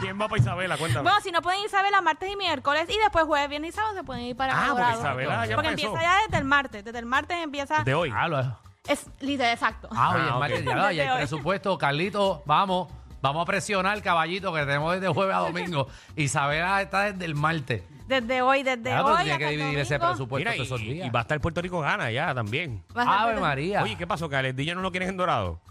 ¿Quién 0.00 0.20
va 0.20 0.28
para 0.28 0.42
Isabela? 0.42 0.76
Cuéntame. 0.76 1.02
Bueno, 1.04 1.20
si 1.20 1.30
no 1.30 1.40
pueden 1.40 1.64
Isabela 1.64 2.00
martes 2.00 2.32
y 2.32 2.36
miércoles 2.36 2.86
y 2.88 2.98
después 2.98 3.26
jueves, 3.26 3.48
viernes 3.48 3.74
y 3.74 3.76
sábado 3.76 3.94
se 3.94 4.02
pueden 4.02 4.24
ir 4.24 4.36
para 4.36 4.54
Ah, 4.54 4.66
porque 4.70 4.82
Dorado. 4.82 5.00
Isabela 5.00 5.46
ya 5.46 5.54
Porque 5.54 5.68
empezó. 5.70 5.86
empieza 5.88 6.02
ya 6.10 6.22
desde 6.24 6.38
el 6.38 6.44
martes. 6.44 6.84
Desde 6.84 6.98
el 6.98 7.06
martes 7.06 7.36
empieza. 7.44 7.84
de 7.84 7.94
hoy. 7.94 8.12
Ah, 8.12 8.26
lo- 8.26 8.67
Es 8.88 9.06
literal, 9.20 9.52
exacto. 9.52 9.88
ah, 9.92 10.10
oye, 10.14 10.20
Ah, 10.22 10.26
el 10.26 10.32
ok. 10.32 10.38
martes 10.40 10.64
ya, 10.64 10.74
ya 10.74 10.86
hay 10.86 10.96
Desde 10.96 11.10
hoy. 11.12 11.16
presupuesto. 11.18 11.78
Carlito, 11.78 12.42
vamos. 12.46 12.88
Vamos 13.20 13.42
a 13.42 13.46
presionar, 13.46 14.00
caballito, 14.00 14.52
que 14.54 14.60
tenemos 14.60 14.94
desde 14.94 15.08
jueves 15.12 15.34
a 15.34 15.40
domingo. 15.40 15.88
Isabela 16.16 16.80
está 16.80 17.12
desde 17.12 17.24
el 17.24 17.34
martes. 17.34 17.82
Desde 18.06 18.40
hoy, 18.42 18.62
desde 18.62 18.82
Claro, 18.84 19.04
pero 19.06 19.16
hoy. 19.16 19.22
tiene 19.24 19.38
que 19.38 19.44
el 19.48 19.56
dividir 19.58 19.78
ese 19.80 19.94
domingo. 19.98 20.12
presupuesto 20.12 20.50
Mira, 20.50 20.62
esos 20.62 20.80
y, 20.80 20.92
días. 20.94 21.06
y 21.08 21.10
va 21.10 21.18
a 21.18 21.22
estar 21.22 21.40
Puerto 21.40 21.60
Rico 21.60 21.80
gana 21.80 22.10
ya 22.12 22.32
también. 22.34 22.84
Va 22.96 23.02
a 23.02 23.04
estar 23.04 23.18
Ave 23.20 23.30
desde- 23.32 23.40
María. 23.42 23.82
Oye, 23.82 23.96
¿qué 23.96 24.06
pasó? 24.06 24.28
Que 24.28 24.36
a 24.36 24.42
no 24.42 24.80
lo 24.82 24.90
quieren 24.92 25.08
en 25.10 25.16
Dorado. 25.16 25.60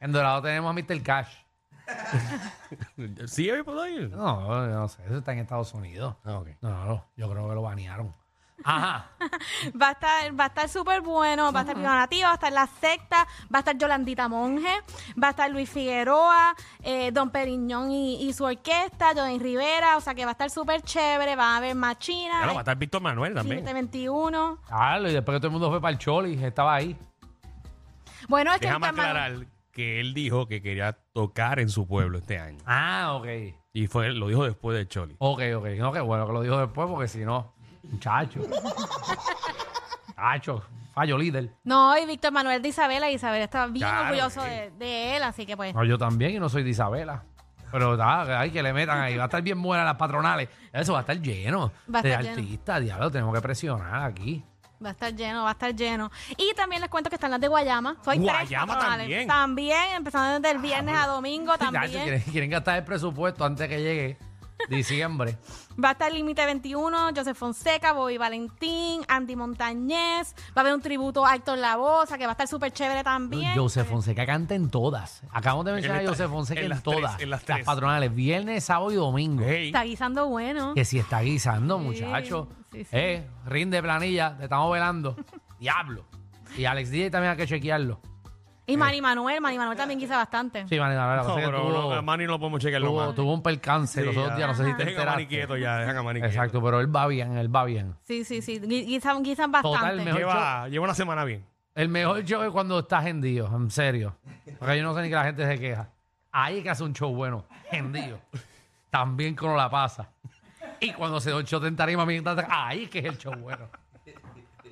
En 0.00 0.10
Dorado 0.10 0.42
tenemos 0.42 0.68
a 0.68 0.72
Mr. 0.72 1.00
Cash. 1.02 1.28
¿Sí 3.26 3.48
hoy 3.50 3.62
puedo 3.62 3.86
ir? 3.86 4.10
No, 4.10 4.66
no 4.66 4.88
sé, 4.88 5.04
eso 5.06 5.18
está 5.18 5.32
en 5.32 5.38
Estados 5.40 5.72
Unidos. 5.74 6.16
Ah, 6.24 6.38
ok. 6.38 6.48
No, 6.60 6.70
no, 6.86 7.04
yo 7.16 7.30
creo 7.30 7.48
que 7.48 7.54
lo 7.54 7.62
banearon. 7.62 8.12
Ajá. 8.64 9.10
Va 9.80 9.88
a 9.88 9.92
estar, 9.92 10.38
va 10.40 10.44
a 10.44 10.46
estar 10.48 10.68
súper 10.68 11.00
bueno, 11.00 11.52
va 11.52 11.60
a 11.60 11.62
estar 11.62 11.76
Viva 11.76 11.94
Nativa, 11.94 12.26
va 12.28 12.32
a 12.32 12.34
estar 12.34 12.52
La 12.52 12.66
Secta, 12.66 13.26
va 13.54 13.58
a 13.58 13.60
estar 13.60 13.76
Yolandita 13.78 14.28
Monge, 14.28 14.72
va 15.22 15.28
a 15.28 15.30
estar 15.30 15.48
Luis 15.50 15.70
Figueroa, 15.70 16.54
eh, 16.82 17.12
Don 17.12 17.30
Periñón 17.30 17.90
y, 17.92 18.22
y 18.28 18.32
su 18.32 18.44
orquesta, 18.44 19.12
Johnny 19.14 19.38
Rivera, 19.38 19.96
o 19.96 20.00
sea 20.00 20.14
que 20.14 20.24
va 20.24 20.30
a 20.30 20.32
estar 20.32 20.50
súper 20.50 20.82
chévere, 20.82 21.36
va 21.36 21.54
a 21.54 21.56
haber 21.58 21.74
Machina, 21.76 22.38
Claro, 22.38 22.54
va 22.54 22.60
a 22.60 22.62
estar 22.62 22.76
Víctor 22.76 23.00
Manuel 23.00 23.34
también. 23.34 23.58
721. 23.64 24.58
Claro, 24.66 25.08
y 25.08 25.12
después 25.12 25.36
que 25.36 25.40
todo 25.40 25.46
el 25.48 25.52
mundo 25.52 25.70
fue 25.70 25.80
para 25.80 25.92
el 25.92 25.98
Choli, 25.98 26.42
estaba 26.44 26.74
ahí. 26.74 26.96
Bueno, 28.28 28.52
es 28.52 28.58
que 28.60 28.66
Déjame 28.66 28.88
Víctor 28.88 29.04
Manuel- 29.06 29.22
aclarar 29.32 29.46
que 29.72 30.00
él 30.00 30.14
dijo 30.14 30.46
que 30.46 30.60
quería 30.62 30.92
tocar 31.12 31.58
en 31.60 31.68
su 31.68 31.86
pueblo 31.86 32.18
este 32.18 32.38
año. 32.38 32.58
Ah, 32.66 33.14
ok. 33.14 33.26
Y 33.72 33.86
fue, 33.86 34.10
lo 34.10 34.28
dijo 34.28 34.44
después 34.44 34.76
del 34.76 34.86
Choli. 34.88 35.16
Ok, 35.18 35.40
ok. 35.56 35.66
No, 35.78 35.92
qué 35.92 36.00
bueno 36.00 36.26
que 36.26 36.32
lo 36.32 36.42
dijo 36.42 36.58
después, 36.58 36.88
porque 36.90 37.08
si 37.08 37.20
no, 37.24 37.54
muchacho. 37.84 38.40
Muchacho, 40.08 40.62
fallo 40.94 41.18
líder. 41.18 41.50
No, 41.64 41.96
y 41.98 42.06
Víctor 42.06 42.32
Manuel 42.32 42.62
de 42.62 42.68
Isabela, 42.68 43.10
Isabel 43.10 43.42
está 43.42 43.66
bien 43.66 43.86
Claro, 43.88 44.06
orgulloso 44.08 44.42
sí. 44.42 44.48
de, 44.48 44.70
de 44.78 45.16
él, 45.16 45.22
así 45.22 45.46
que 45.46 45.56
pues. 45.56 45.74
No, 45.74 45.84
yo 45.84 45.98
también 45.98 46.32
y 46.32 46.38
no 46.38 46.48
soy 46.48 46.62
de 46.62 46.70
Isabela. 46.70 47.24
Pero 47.70 47.96
hay 48.04 48.50
que 48.50 48.62
le 48.62 48.72
metan 48.74 49.00
ahí. 49.00 49.16
Va 49.16 49.22
a 49.24 49.26
estar 49.26 49.40
bien 49.40 49.60
buena 49.62 49.82
las 49.82 49.94
patronales. 49.94 50.48
Eso 50.72 50.92
va 50.92 50.98
a 50.98 51.00
estar 51.02 51.18
lleno 51.18 51.72
Va 51.92 52.00
a 52.00 52.02
de 52.02 52.10
estar 52.10 52.24
lleno. 52.24 52.36
artistas. 52.36 52.80
Diablo, 52.82 53.10
tenemos 53.10 53.34
que 53.34 53.40
presionar 53.40 54.02
aquí. 54.02 54.44
Va 54.84 54.88
a 54.90 54.92
estar 54.92 55.14
lleno, 55.14 55.44
va 55.44 55.48
a 55.48 55.52
estar 55.52 55.74
lleno. 55.74 56.10
Y 56.36 56.52
también 56.54 56.82
les 56.82 56.90
cuento 56.90 57.08
que 57.08 57.14
están 57.16 57.30
las 57.30 57.40
de 57.40 57.48
Guayama. 57.48 57.96
Soy 58.04 58.18
Guayama 58.18 58.78
también. 58.78 59.26
También, 59.26 59.94
empezando 59.96 60.38
desde 60.38 60.54
el 60.54 60.60
viernes 60.62 60.94
a 60.98 61.06
domingo 61.06 61.56
también. 61.58 61.90
quieren, 61.90 62.20
quieren 62.24 62.50
gastar 62.50 62.76
el 62.78 62.84
presupuesto 62.84 63.42
antes 63.44 63.66
que 63.68 63.78
llegue 63.80 64.18
diciembre. 64.68 65.36
Va 65.82 65.90
a 65.90 65.92
estar 65.92 66.12
Límite 66.12 66.44
21, 66.44 67.10
Joseph 67.16 67.36
Fonseca, 67.36 67.92
Bobby 67.92 68.18
Valentín, 68.18 69.02
Andy 69.08 69.36
Montañez. 69.36 70.34
Va 70.50 70.56
a 70.56 70.60
haber 70.60 70.74
un 70.74 70.82
tributo 70.82 71.24
a 71.24 71.34
Héctor 71.34 71.58
Lavosa, 71.58 72.18
que 72.18 72.24
va 72.24 72.30
a 72.30 72.34
estar 72.34 72.48
súper 72.48 72.72
chévere 72.72 73.02
también. 73.02 73.54
Joseph 73.54 73.88
Fonseca 73.88 74.26
canta 74.26 74.54
en 74.54 74.70
todas. 74.70 75.22
Acabamos 75.30 75.64
de 75.64 75.72
mencionar 75.72 76.04
a 76.04 76.08
Joseph 76.08 76.30
Fonseca 76.30 76.60
en 76.60 76.64
en, 76.64 76.70
las 76.70 76.82
tres, 76.82 76.96
todas. 76.96 77.20
en 77.20 77.30
las 77.30 77.42
patronales, 77.42 78.14
viernes, 78.14 78.64
sábado 78.64 78.92
y 78.92 78.96
domingo. 78.96 79.44
Hey. 79.46 79.66
Está 79.66 79.84
guisando 79.84 80.28
bueno. 80.28 80.74
Que 80.74 80.84
si 80.84 80.98
está 80.98 81.20
guisando, 81.20 81.78
muchacho. 81.78 82.48
sí, 82.72 82.84
sí. 82.84 82.90
Eh, 82.92 83.26
rinde 83.46 83.82
planilla, 83.82 84.36
te 84.36 84.44
estamos 84.44 84.72
velando. 84.72 85.16
Diablo. 85.58 86.04
Y 86.56 86.66
Alex 86.66 86.90
DJ 86.90 87.10
también 87.10 87.30
hay 87.32 87.36
que 87.36 87.46
chequearlo. 87.46 88.00
Y 88.64 88.76
Manny 88.76 89.00
Manuel, 89.00 89.40
Manny 89.40 89.58
Manuel 89.58 89.76
también 89.76 89.98
guisa 89.98 90.16
bastante. 90.16 90.66
Sí, 90.68 90.78
man, 90.78 90.94
la 90.94 91.06
verdad, 91.06 91.22
No, 91.24 91.28
pasa 91.30 91.40
es 91.40 91.46
que 91.46 91.50
pero 91.52 91.62
tuvo, 91.66 91.90
no, 91.90 91.92
a 91.94 92.02
Manny 92.02 92.24
no 92.26 92.30
lo 92.32 92.38
podemos 92.38 92.60
chequearlo 92.60 92.88
tuvo, 92.88 93.06
más. 93.06 93.14
tuvo 93.16 93.34
un 93.34 93.42
percance 93.42 94.00
Sí, 94.00 94.06
los 94.06 94.16
otros 94.16 94.36
días, 94.36 94.48
no 94.48 94.54
sé 94.54 94.64
si 94.64 94.76
te 94.76 94.84
Dejen 94.84 95.00
a 95.00 95.04
Manny 95.04 95.22
enteraste. 95.22 95.26
quieto 95.26 95.56
ya, 95.56 95.78
dejan 95.78 95.96
a 95.96 96.02
Manny 96.04 96.20
quieto. 96.20 96.32
Exacto, 96.34 96.62
pero 96.62 96.80
él 96.80 96.94
va 96.94 97.06
bien, 97.08 97.36
él 97.36 97.54
va 97.54 97.64
bien. 97.64 97.96
Sí, 98.04 98.24
sí, 98.24 98.40
sí. 98.40 98.60
Gui- 98.60 98.86
Guisan, 98.86 99.22
guisan 99.24 99.50
bastante. 99.50 99.78
Total, 99.78 99.96
mejor 100.04 100.20
Lleva, 100.20 100.68
lleva 100.68 100.84
una 100.84 100.94
semana 100.94 101.24
bien. 101.24 101.44
El 101.74 101.88
mejor 101.88 102.22
show 102.24 102.42
es 102.42 102.50
cuando 102.50 102.78
estás 102.78 103.04
hendido, 103.06 103.46
en 103.54 103.70
serio. 103.70 104.14
Porque 104.58 104.76
yo 104.78 104.84
no 104.84 104.94
sé 104.94 105.02
ni 105.02 105.08
que 105.08 105.14
la 105.16 105.24
gente 105.24 105.44
se 105.46 105.58
queja. 105.58 105.88
Ahí 106.30 106.58
es 106.58 106.62
que 106.62 106.70
hace 106.70 106.84
un 106.84 106.92
show 106.94 107.12
bueno, 107.14 107.44
hendido. 107.70 108.20
También 108.90 109.34
como 109.34 109.56
la 109.56 109.68
pasa. 109.68 110.08
Y 110.78 110.92
cuando 110.92 111.20
se 111.20 111.30
da 111.30 111.36
un 111.36 111.44
show 111.44 111.58
de 111.60 111.70
tarima, 111.72 112.06
mientras- 112.06 112.46
ahí 112.48 112.84
es 112.84 112.90
que 112.90 113.00
es 113.00 113.04
el 113.06 113.18
show 113.18 113.34
bueno. 113.34 113.66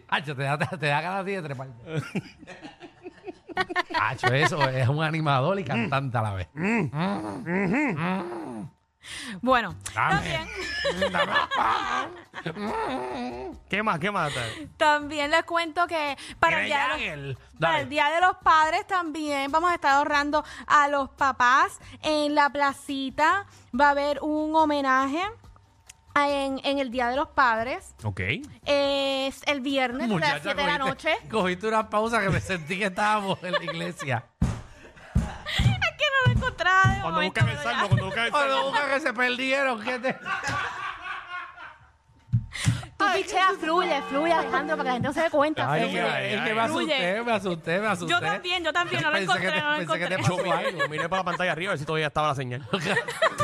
Hacho, 0.08 0.34
te 0.36 0.42
da, 0.42 0.58
te 0.58 0.86
da 0.86 1.00
ganas 1.00 1.24
de 1.24 1.42
treparte. 1.42 2.02
Hacho, 4.00 4.28
eso 4.28 4.68
es 4.68 4.88
un 4.88 5.02
animador 5.02 5.58
y 5.58 5.64
cantante 5.64 6.18
a 6.18 6.22
la 6.22 6.34
vez. 6.34 6.48
Mm. 6.54 6.86
Bueno, 9.40 9.74
Dame. 9.94 10.14
también, 10.14 10.48
¿Qué 13.70 13.82
más? 13.82 13.98
¿Qué 13.98 14.10
más? 14.10 14.32
también 14.76 15.30
les 15.30 15.44
cuento 15.44 15.86
que 15.86 16.18
para 16.38 16.60
el, 16.60 16.66
día 16.66 16.88
de 16.96 17.16
los, 17.16 17.38
para 17.58 17.80
el 17.80 17.88
Día 17.88 18.10
de 18.10 18.20
los 18.20 18.36
Padres 18.42 18.86
también 18.86 19.50
vamos 19.50 19.70
a 19.70 19.74
estar 19.74 19.92
ahorrando 19.92 20.44
a 20.66 20.88
los 20.88 21.08
papás 21.10 21.80
en 22.02 22.34
la 22.34 22.50
placita. 22.50 23.46
Va 23.78 23.88
a 23.88 23.90
haber 23.90 24.20
un 24.20 24.54
homenaje 24.54 25.22
en, 26.14 26.60
en 26.64 26.78
el 26.78 26.90
Día 26.90 27.08
de 27.08 27.16
los 27.16 27.28
Padres. 27.28 27.94
Ok. 28.04 28.20
Es 28.66 29.42
el 29.46 29.60
viernes 29.60 30.04
a 30.04 30.08
las 30.08 30.08
Muchacha, 30.10 30.40
7 30.42 30.60
de 30.60 30.66
la 30.66 30.78
noche. 30.78 31.16
Cogiste 31.30 31.66
una 31.68 31.88
pausa 31.88 32.20
que 32.20 32.28
me 32.30 32.40
sentí 32.40 32.78
que 32.78 32.86
estábamos 32.86 33.42
en 33.42 33.52
la 33.52 33.64
iglesia. 33.64 34.24
Es 35.58 35.96
que 35.96 36.04
no 36.06 36.26
lo 36.32 36.32
encontraba 36.38 36.82
de 36.94 37.00
Cuando 37.00 37.10
momento, 37.10 37.40
buscan 37.40 37.48
el 37.48 37.56
pero 37.58 37.62
salmo, 37.70 37.82
ya. 37.82 37.88
cuando 37.88 38.04
buscan 38.06 38.24
el 38.26 38.30
Cuando 38.30 38.54
salmo. 38.54 38.70
buscan 38.70 38.90
que 38.90 39.00
se 39.00 39.12
perdieron, 39.12 39.82
¿qué 39.82 39.98
te...? 39.98 40.18
Tú 42.96 43.04
pichea, 43.14 43.48
fluye, 43.58 44.02
fluye, 44.10 44.32
Alejandro, 44.32 44.76
para 44.76 44.82
que 44.84 44.88
la 44.88 44.92
gente 44.92 45.08
no 45.08 45.14
se 45.14 45.22
dé 45.22 45.30
cuenta. 45.30 45.72
Ay, 45.72 45.84
Es 45.84 45.88
que, 45.90 46.00
ay, 46.02 46.34
es 46.34 46.40
que 46.42 46.54
me 46.54 46.68
Fluye. 46.68 46.92
asusté, 46.94 47.22
me 47.24 47.32
asusté, 47.32 47.80
me 47.80 47.86
asusté. 47.86 48.12
Yo 48.12 48.20
también, 48.20 48.62
yo 48.64 48.72
también, 48.74 49.02
no 49.02 49.10
lo 49.10 49.16
Pensé 49.16 49.26
que 49.26 49.46
encontré, 49.48 49.52
te- 49.52 49.60
no 49.62 49.70
lo 49.70 49.76
pensé 49.78 49.98
que 49.98 50.06
te 50.06 50.14
encontré. 50.14 50.50
pasó 50.50 50.58
algo. 50.68 50.88
Miré 50.90 51.08
para 51.08 51.20
la 51.20 51.24
pantalla 51.24 51.52
arriba 51.52 51.70
a 51.70 51.72
ver 51.72 51.78
si 51.78 51.86
todavía 51.86 52.06
estaba 52.08 52.28
la 52.28 52.34
señal. 52.34 52.68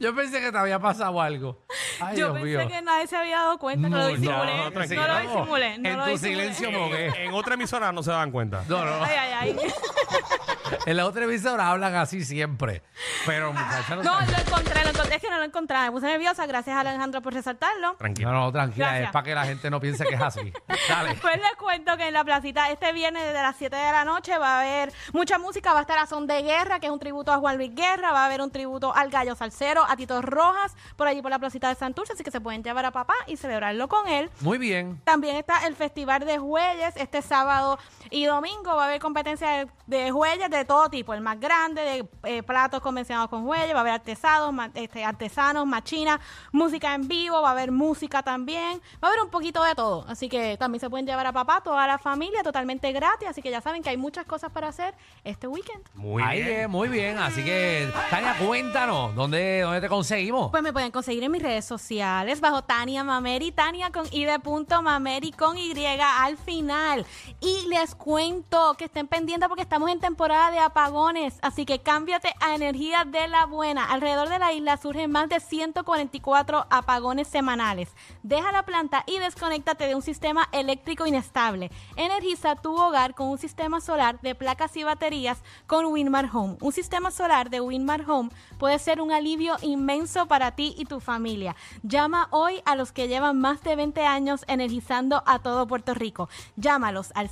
Yo 0.00 0.14
pensé 0.14 0.40
que 0.40 0.52
te 0.52 0.58
había 0.58 0.78
pasado 0.78 1.20
algo. 1.20 1.64
Ay, 2.00 2.16
Yo 2.16 2.26
Dios 2.26 2.32
pensé 2.34 2.58
mío. 2.58 2.68
que 2.68 2.82
nadie 2.82 3.06
se 3.08 3.16
había 3.16 3.38
dado 3.38 3.58
cuenta, 3.58 3.88
no, 3.88 3.96
lo 3.96 4.06
disimulé. 4.08 4.56
no, 4.56 4.64
No, 4.64 4.70
tranquilo. 4.72 5.08
lo 5.08 5.20
disimulé, 5.20 5.78
no 5.78 5.88
En 5.88 5.96
lo 5.98 6.04
tu 6.04 6.10
disimulé. 6.10 6.40
silencio 6.54 6.70
mogué. 6.72 7.24
En 7.24 7.32
otra 7.34 7.54
emisora 7.54 7.90
no 7.92 8.02
se 8.02 8.10
dan 8.12 8.30
cuenta. 8.30 8.62
No, 8.68 8.84
no. 8.84 9.04
Ay, 9.04 9.16
ay, 9.16 9.32
ay. 9.40 9.56
En 10.86 10.96
la 10.96 11.06
otra 11.06 11.24
emisora 11.24 11.68
hablan 11.70 11.94
así 11.94 12.24
siempre. 12.24 12.82
Pero, 13.26 13.52
muchacha, 13.52 13.96
no, 13.96 14.02
No, 14.02 14.20
sé. 14.20 14.32
lo 14.32 14.38
encontré, 14.38 14.82
lo 14.84 14.90
encontré, 14.90 15.16
es 15.16 15.22
que 15.22 15.30
no 15.30 15.38
lo 15.38 15.44
encontré. 15.44 15.78
Me 15.80 15.90
puse 15.90 16.06
nerviosa, 16.06 16.46
gracias 16.46 16.76
a 16.76 16.80
Alejandro 16.80 17.20
por 17.22 17.32
resaltarlo. 17.34 17.94
Tranquilo. 17.96 18.32
No, 18.32 18.40
no, 18.40 18.52
tranquila, 18.52 18.86
Gracias. 18.86 19.06
es 19.08 19.12
para 19.12 19.22
que 19.24 19.34
la 19.34 19.44
gente 19.44 19.70
no 19.70 19.80
piense 19.80 20.04
que 20.06 20.14
es 20.14 20.20
así. 20.20 20.52
Dale. 20.88 21.14
Pues 21.28 21.36
les 21.36 21.52
cuento 21.58 21.96
que 21.96 22.08
en 22.08 22.14
la 22.14 22.24
placita 22.24 22.70
este 22.70 22.92
viernes 22.92 23.22
desde 23.24 23.42
las 23.42 23.56
7 23.56 23.74
de 23.74 23.92
la 23.92 24.04
noche 24.04 24.38
va 24.38 24.56
a 24.56 24.60
haber 24.60 24.92
mucha 25.12 25.38
música, 25.38 25.72
va 25.72 25.80
a 25.80 25.82
estar 25.82 25.98
a 25.98 26.06
Son 26.06 26.26
de 26.26 26.42
Guerra, 26.42 26.80
que 26.80 26.86
es 26.86 26.92
un 26.92 26.98
tributo 26.98 27.32
a 27.32 27.38
Juan 27.38 27.56
Luis 27.56 27.74
Guerra, 27.74 28.12
va 28.12 28.22
a 28.22 28.26
haber 28.26 28.40
un 28.40 28.50
tributo 28.50 28.94
al 28.94 29.10
Gallo 29.10 29.34
Salcero, 29.34 29.84
a 29.88 29.96
Tito 29.96 30.22
Rojas, 30.22 30.74
por 30.96 31.06
allí 31.06 31.20
por 31.20 31.30
la 31.30 31.38
placita 31.38 31.68
de 31.68 31.74
Santurce, 31.74 32.12
así 32.14 32.24
que 32.24 32.30
se 32.30 32.40
pueden 32.40 32.62
llevar 32.62 32.84
a 32.86 32.90
papá 32.92 33.14
y 33.26 33.36
celebrarlo 33.36 33.88
con 33.88 34.08
él. 34.08 34.30
Muy 34.40 34.58
bien. 34.58 35.00
También 35.04 35.36
está 35.36 35.66
el 35.66 35.74
Festival 35.76 36.24
de 36.24 36.38
Jueyes. 36.38 36.94
Este 36.96 37.20
sábado 37.22 37.78
y 38.10 38.24
domingo 38.26 38.74
va 38.76 38.84
a 38.84 38.86
haber 38.88 39.00
competencia 39.00 39.48
de, 39.48 39.68
de 39.86 40.10
jueyes 40.10 40.50
de 40.50 40.57
todo 40.64 40.88
tipo. 40.88 41.14
El 41.14 41.20
más 41.20 41.38
grande, 41.40 41.82
de 41.82 42.08
eh, 42.24 42.42
platos 42.42 42.80
convencionados 42.80 43.28
con 43.30 43.44
jueyes. 43.44 43.72
Va 43.74 43.78
a 43.78 43.80
haber 43.80 43.92
artesanos, 43.94 44.52
ma- 44.52 44.70
este, 44.74 45.04
artesanos, 45.04 45.66
machinas, 45.66 46.20
música 46.52 46.94
en 46.94 47.08
vivo. 47.08 47.40
Va 47.42 47.48
a 47.48 47.52
haber 47.52 47.70
música 47.72 48.22
también. 48.22 48.80
Va 49.02 49.08
a 49.08 49.10
haber 49.12 49.22
un 49.22 49.30
poquito 49.30 49.62
de 49.64 49.74
todo. 49.74 50.04
Así 50.08 50.28
que 50.28 50.56
también 50.56 50.80
se 50.80 50.88
pueden 50.90 51.06
llevar 51.06 51.26
a 51.26 51.32
papá, 51.32 51.60
toda 51.62 51.86
la 51.86 51.98
familia, 51.98 52.42
totalmente 52.42 52.92
gratis. 52.92 53.28
Así 53.28 53.42
que 53.42 53.50
ya 53.50 53.60
saben 53.60 53.82
que 53.82 53.90
hay 53.90 53.96
muchas 53.96 54.24
cosas 54.26 54.50
para 54.52 54.68
hacer 54.68 54.94
este 55.24 55.46
weekend. 55.46 55.82
Muy 55.94 56.22
Ahí 56.22 56.42
bien. 56.42 56.60
es, 56.60 56.68
muy 56.68 56.88
bien. 56.88 57.18
Así 57.18 57.44
que, 57.44 57.90
Tania, 58.10 58.36
cuéntanos, 58.38 59.14
¿dónde, 59.14 59.60
dónde 59.62 59.80
te 59.80 59.88
conseguimos? 59.88 60.50
Pues 60.50 60.62
me 60.62 60.72
pueden 60.72 60.90
conseguir 60.90 61.22
en 61.24 61.32
mis 61.32 61.42
redes 61.42 61.64
sociales 61.64 62.40
bajo 62.40 62.62
Tania 62.62 63.04
Mameri, 63.04 63.52
Tania 63.52 63.90
con 63.90 64.06
I 64.12 64.24
de 64.24 64.38
punto 64.38 64.82
Mameri 64.82 65.32
con 65.32 65.56
Y 65.56 65.72
al 65.86 66.36
final. 66.36 67.06
Y 67.40 67.66
les 67.68 67.94
cuento 67.94 68.74
que 68.74 68.84
estén 68.86 69.06
pendientes 69.06 69.48
porque 69.48 69.62
estamos 69.62 69.90
en 69.90 70.00
temporada 70.00 70.47
de 70.50 70.58
apagones, 70.58 71.38
así 71.42 71.64
que 71.66 71.80
cámbiate 71.80 72.34
a 72.40 72.54
energía 72.54 73.04
de 73.04 73.28
la 73.28 73.46
buena. 73.46 73.84
Alrededor 73.84 74.28
de 74.28 74.38
la 74.38 74.52
isla 74.52 74.76
surgen 74.76 75.10
más 75.10 75.28
de 75.28 75.40
144 75.40 76.66
apagones 76.70 77.28
semanales. 77.28 77.94
Deja 78.22 78.52
la 78.52 78.64
planta 78.64 79.04
y 79.06 79.18
desconéctate 79.18 79.86
de 79.86 79.94
un 79.94 80.02
sistema 80.02 80.48
eléctrico 80.52 81.06
inestable. 81.06 81.70
Energiza 81.96 82.56
tu 82.56 82.74
hogar 82.76 83.14
con 83.14 83.28
un 83.28 83.38
sistema 83.38 83.80
solar 83.80 84.20
de 84.20 84.34
placas 84.34 84.76
y 84.76 84.84
baterías 84.84 85.42
con 85.66 85.86
Winmar 85.86 86.30
Home. 86.32 86.56
Un 86.60 86.72
sistema 86.72 87.10
solar 87.10 87.50
de 87.50 87.60
Winmar 87.60 88.08
Home 88.08 88.30
puede 88.58 88.78
ser 88.78 89.00
un 89.00 89.12
alivio 89.12 89.56
inmenso 89.62 90.26
para 90.26 90.52
ti 90.52 90.74
y 90.78 90.84
tu 90.84 91.00
familia. 91.00 91.56
Llama 91.82 92.28
hoy 92.30 92.62
a 92.64 92.76
los 92.76 92.92
que 92.92 93.08
llevan 93.08 93.40
más 93.40 93.62
de 93.62 93.76
20 93.76 94.04
años 94.06 94.44
energizando 94.48 95.22
a 95.26 95.40
todo 95.40 95.66
Puerto 95.66 95.94
Rico. 95.94 96.28
Llámalos 96.56 97.12
al 97.14 97.28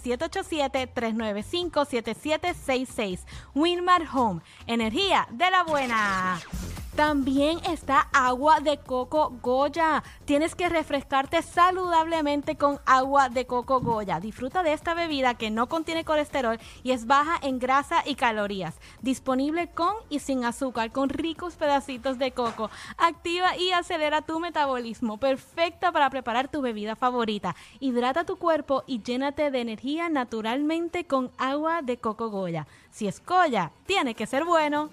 787-395-7766. 3.06 3.18
Winmar 3.54 4.06
Home. 4.12 4.40
Energía 4.66 5.28
de 5.30 5.50
la 5.50 5.64
buena. 5.64 6.40
También 6.96 7.58
está 7.70 8.08
agua 8.14 8.60
de 8.60 8.78
coco 8.78 9.36
Goya. 9.42 10.02
Tienes 10.24 10.54
que 10.54 10.70
refrescarte 10.70 11.42
saludablemente 11.42 12.56
con 12.56 12.80
agua 12.86 13.28
de 13.28 13.46
coco 13.46 13.80
Goya. 13.80 14.18
Disfruta 14.18 14.62
de 14.62 14.72
esta 14.72 14.94
bebida 14.94 15.34
que 15.34 15.50
no 15.50 15.68
contiene 15.68 16.06
colesterol 16.06 16.58
y 16.82 16.92
es 16.92 17.06
baja 17.06 17.38
en 17.42 17.58
grasa 17.58 18.02
y 18.06 18.14
calorías. 18.14 18.76
Disponible 19.02 19.68
con 19.68 19.94
y 20.08 20.20
sin 20.20 20.46
azúcar, 20.46 20.90
con 20.90 21.10
ricos 21.10 21.56
pedacitos 21.56 22.18
de 22.18 22.30
coco. 22.30 22.70
Activa 22.96 23.58
y 23.58 23.72
acelera 23.72 24.22
tu 24.22 24.40
metabolismo. 24.40 25.18
Perfecta 25.18 25.92
para 25.92 26.08
preparar 26.08 26.48
tu 26.48 26.62
bebida 26.62 26.96
favorita. 26.96 27.56
Hidrata 27.78 28.24
tu 28.24 28.36
cuerpo 28.36 28.84
y 28.86 29.02
llénate 29.02 29.50
de 29.50 29.60
energía 29.60 30.08
naturalmente 30.08 31.04
con 31.06 31.30
agua 31.36 31.82
de 31.82 31.98
coco 31.98 32.30
Goya. 32.30 32.66
Si 32.90 33.06
es 33.06 33.22
Goya, 33.22 33.70
tiene 33.84 34.14
que 34.14 34.26
ser 34.26 34.46
bueno. 34.46 34.88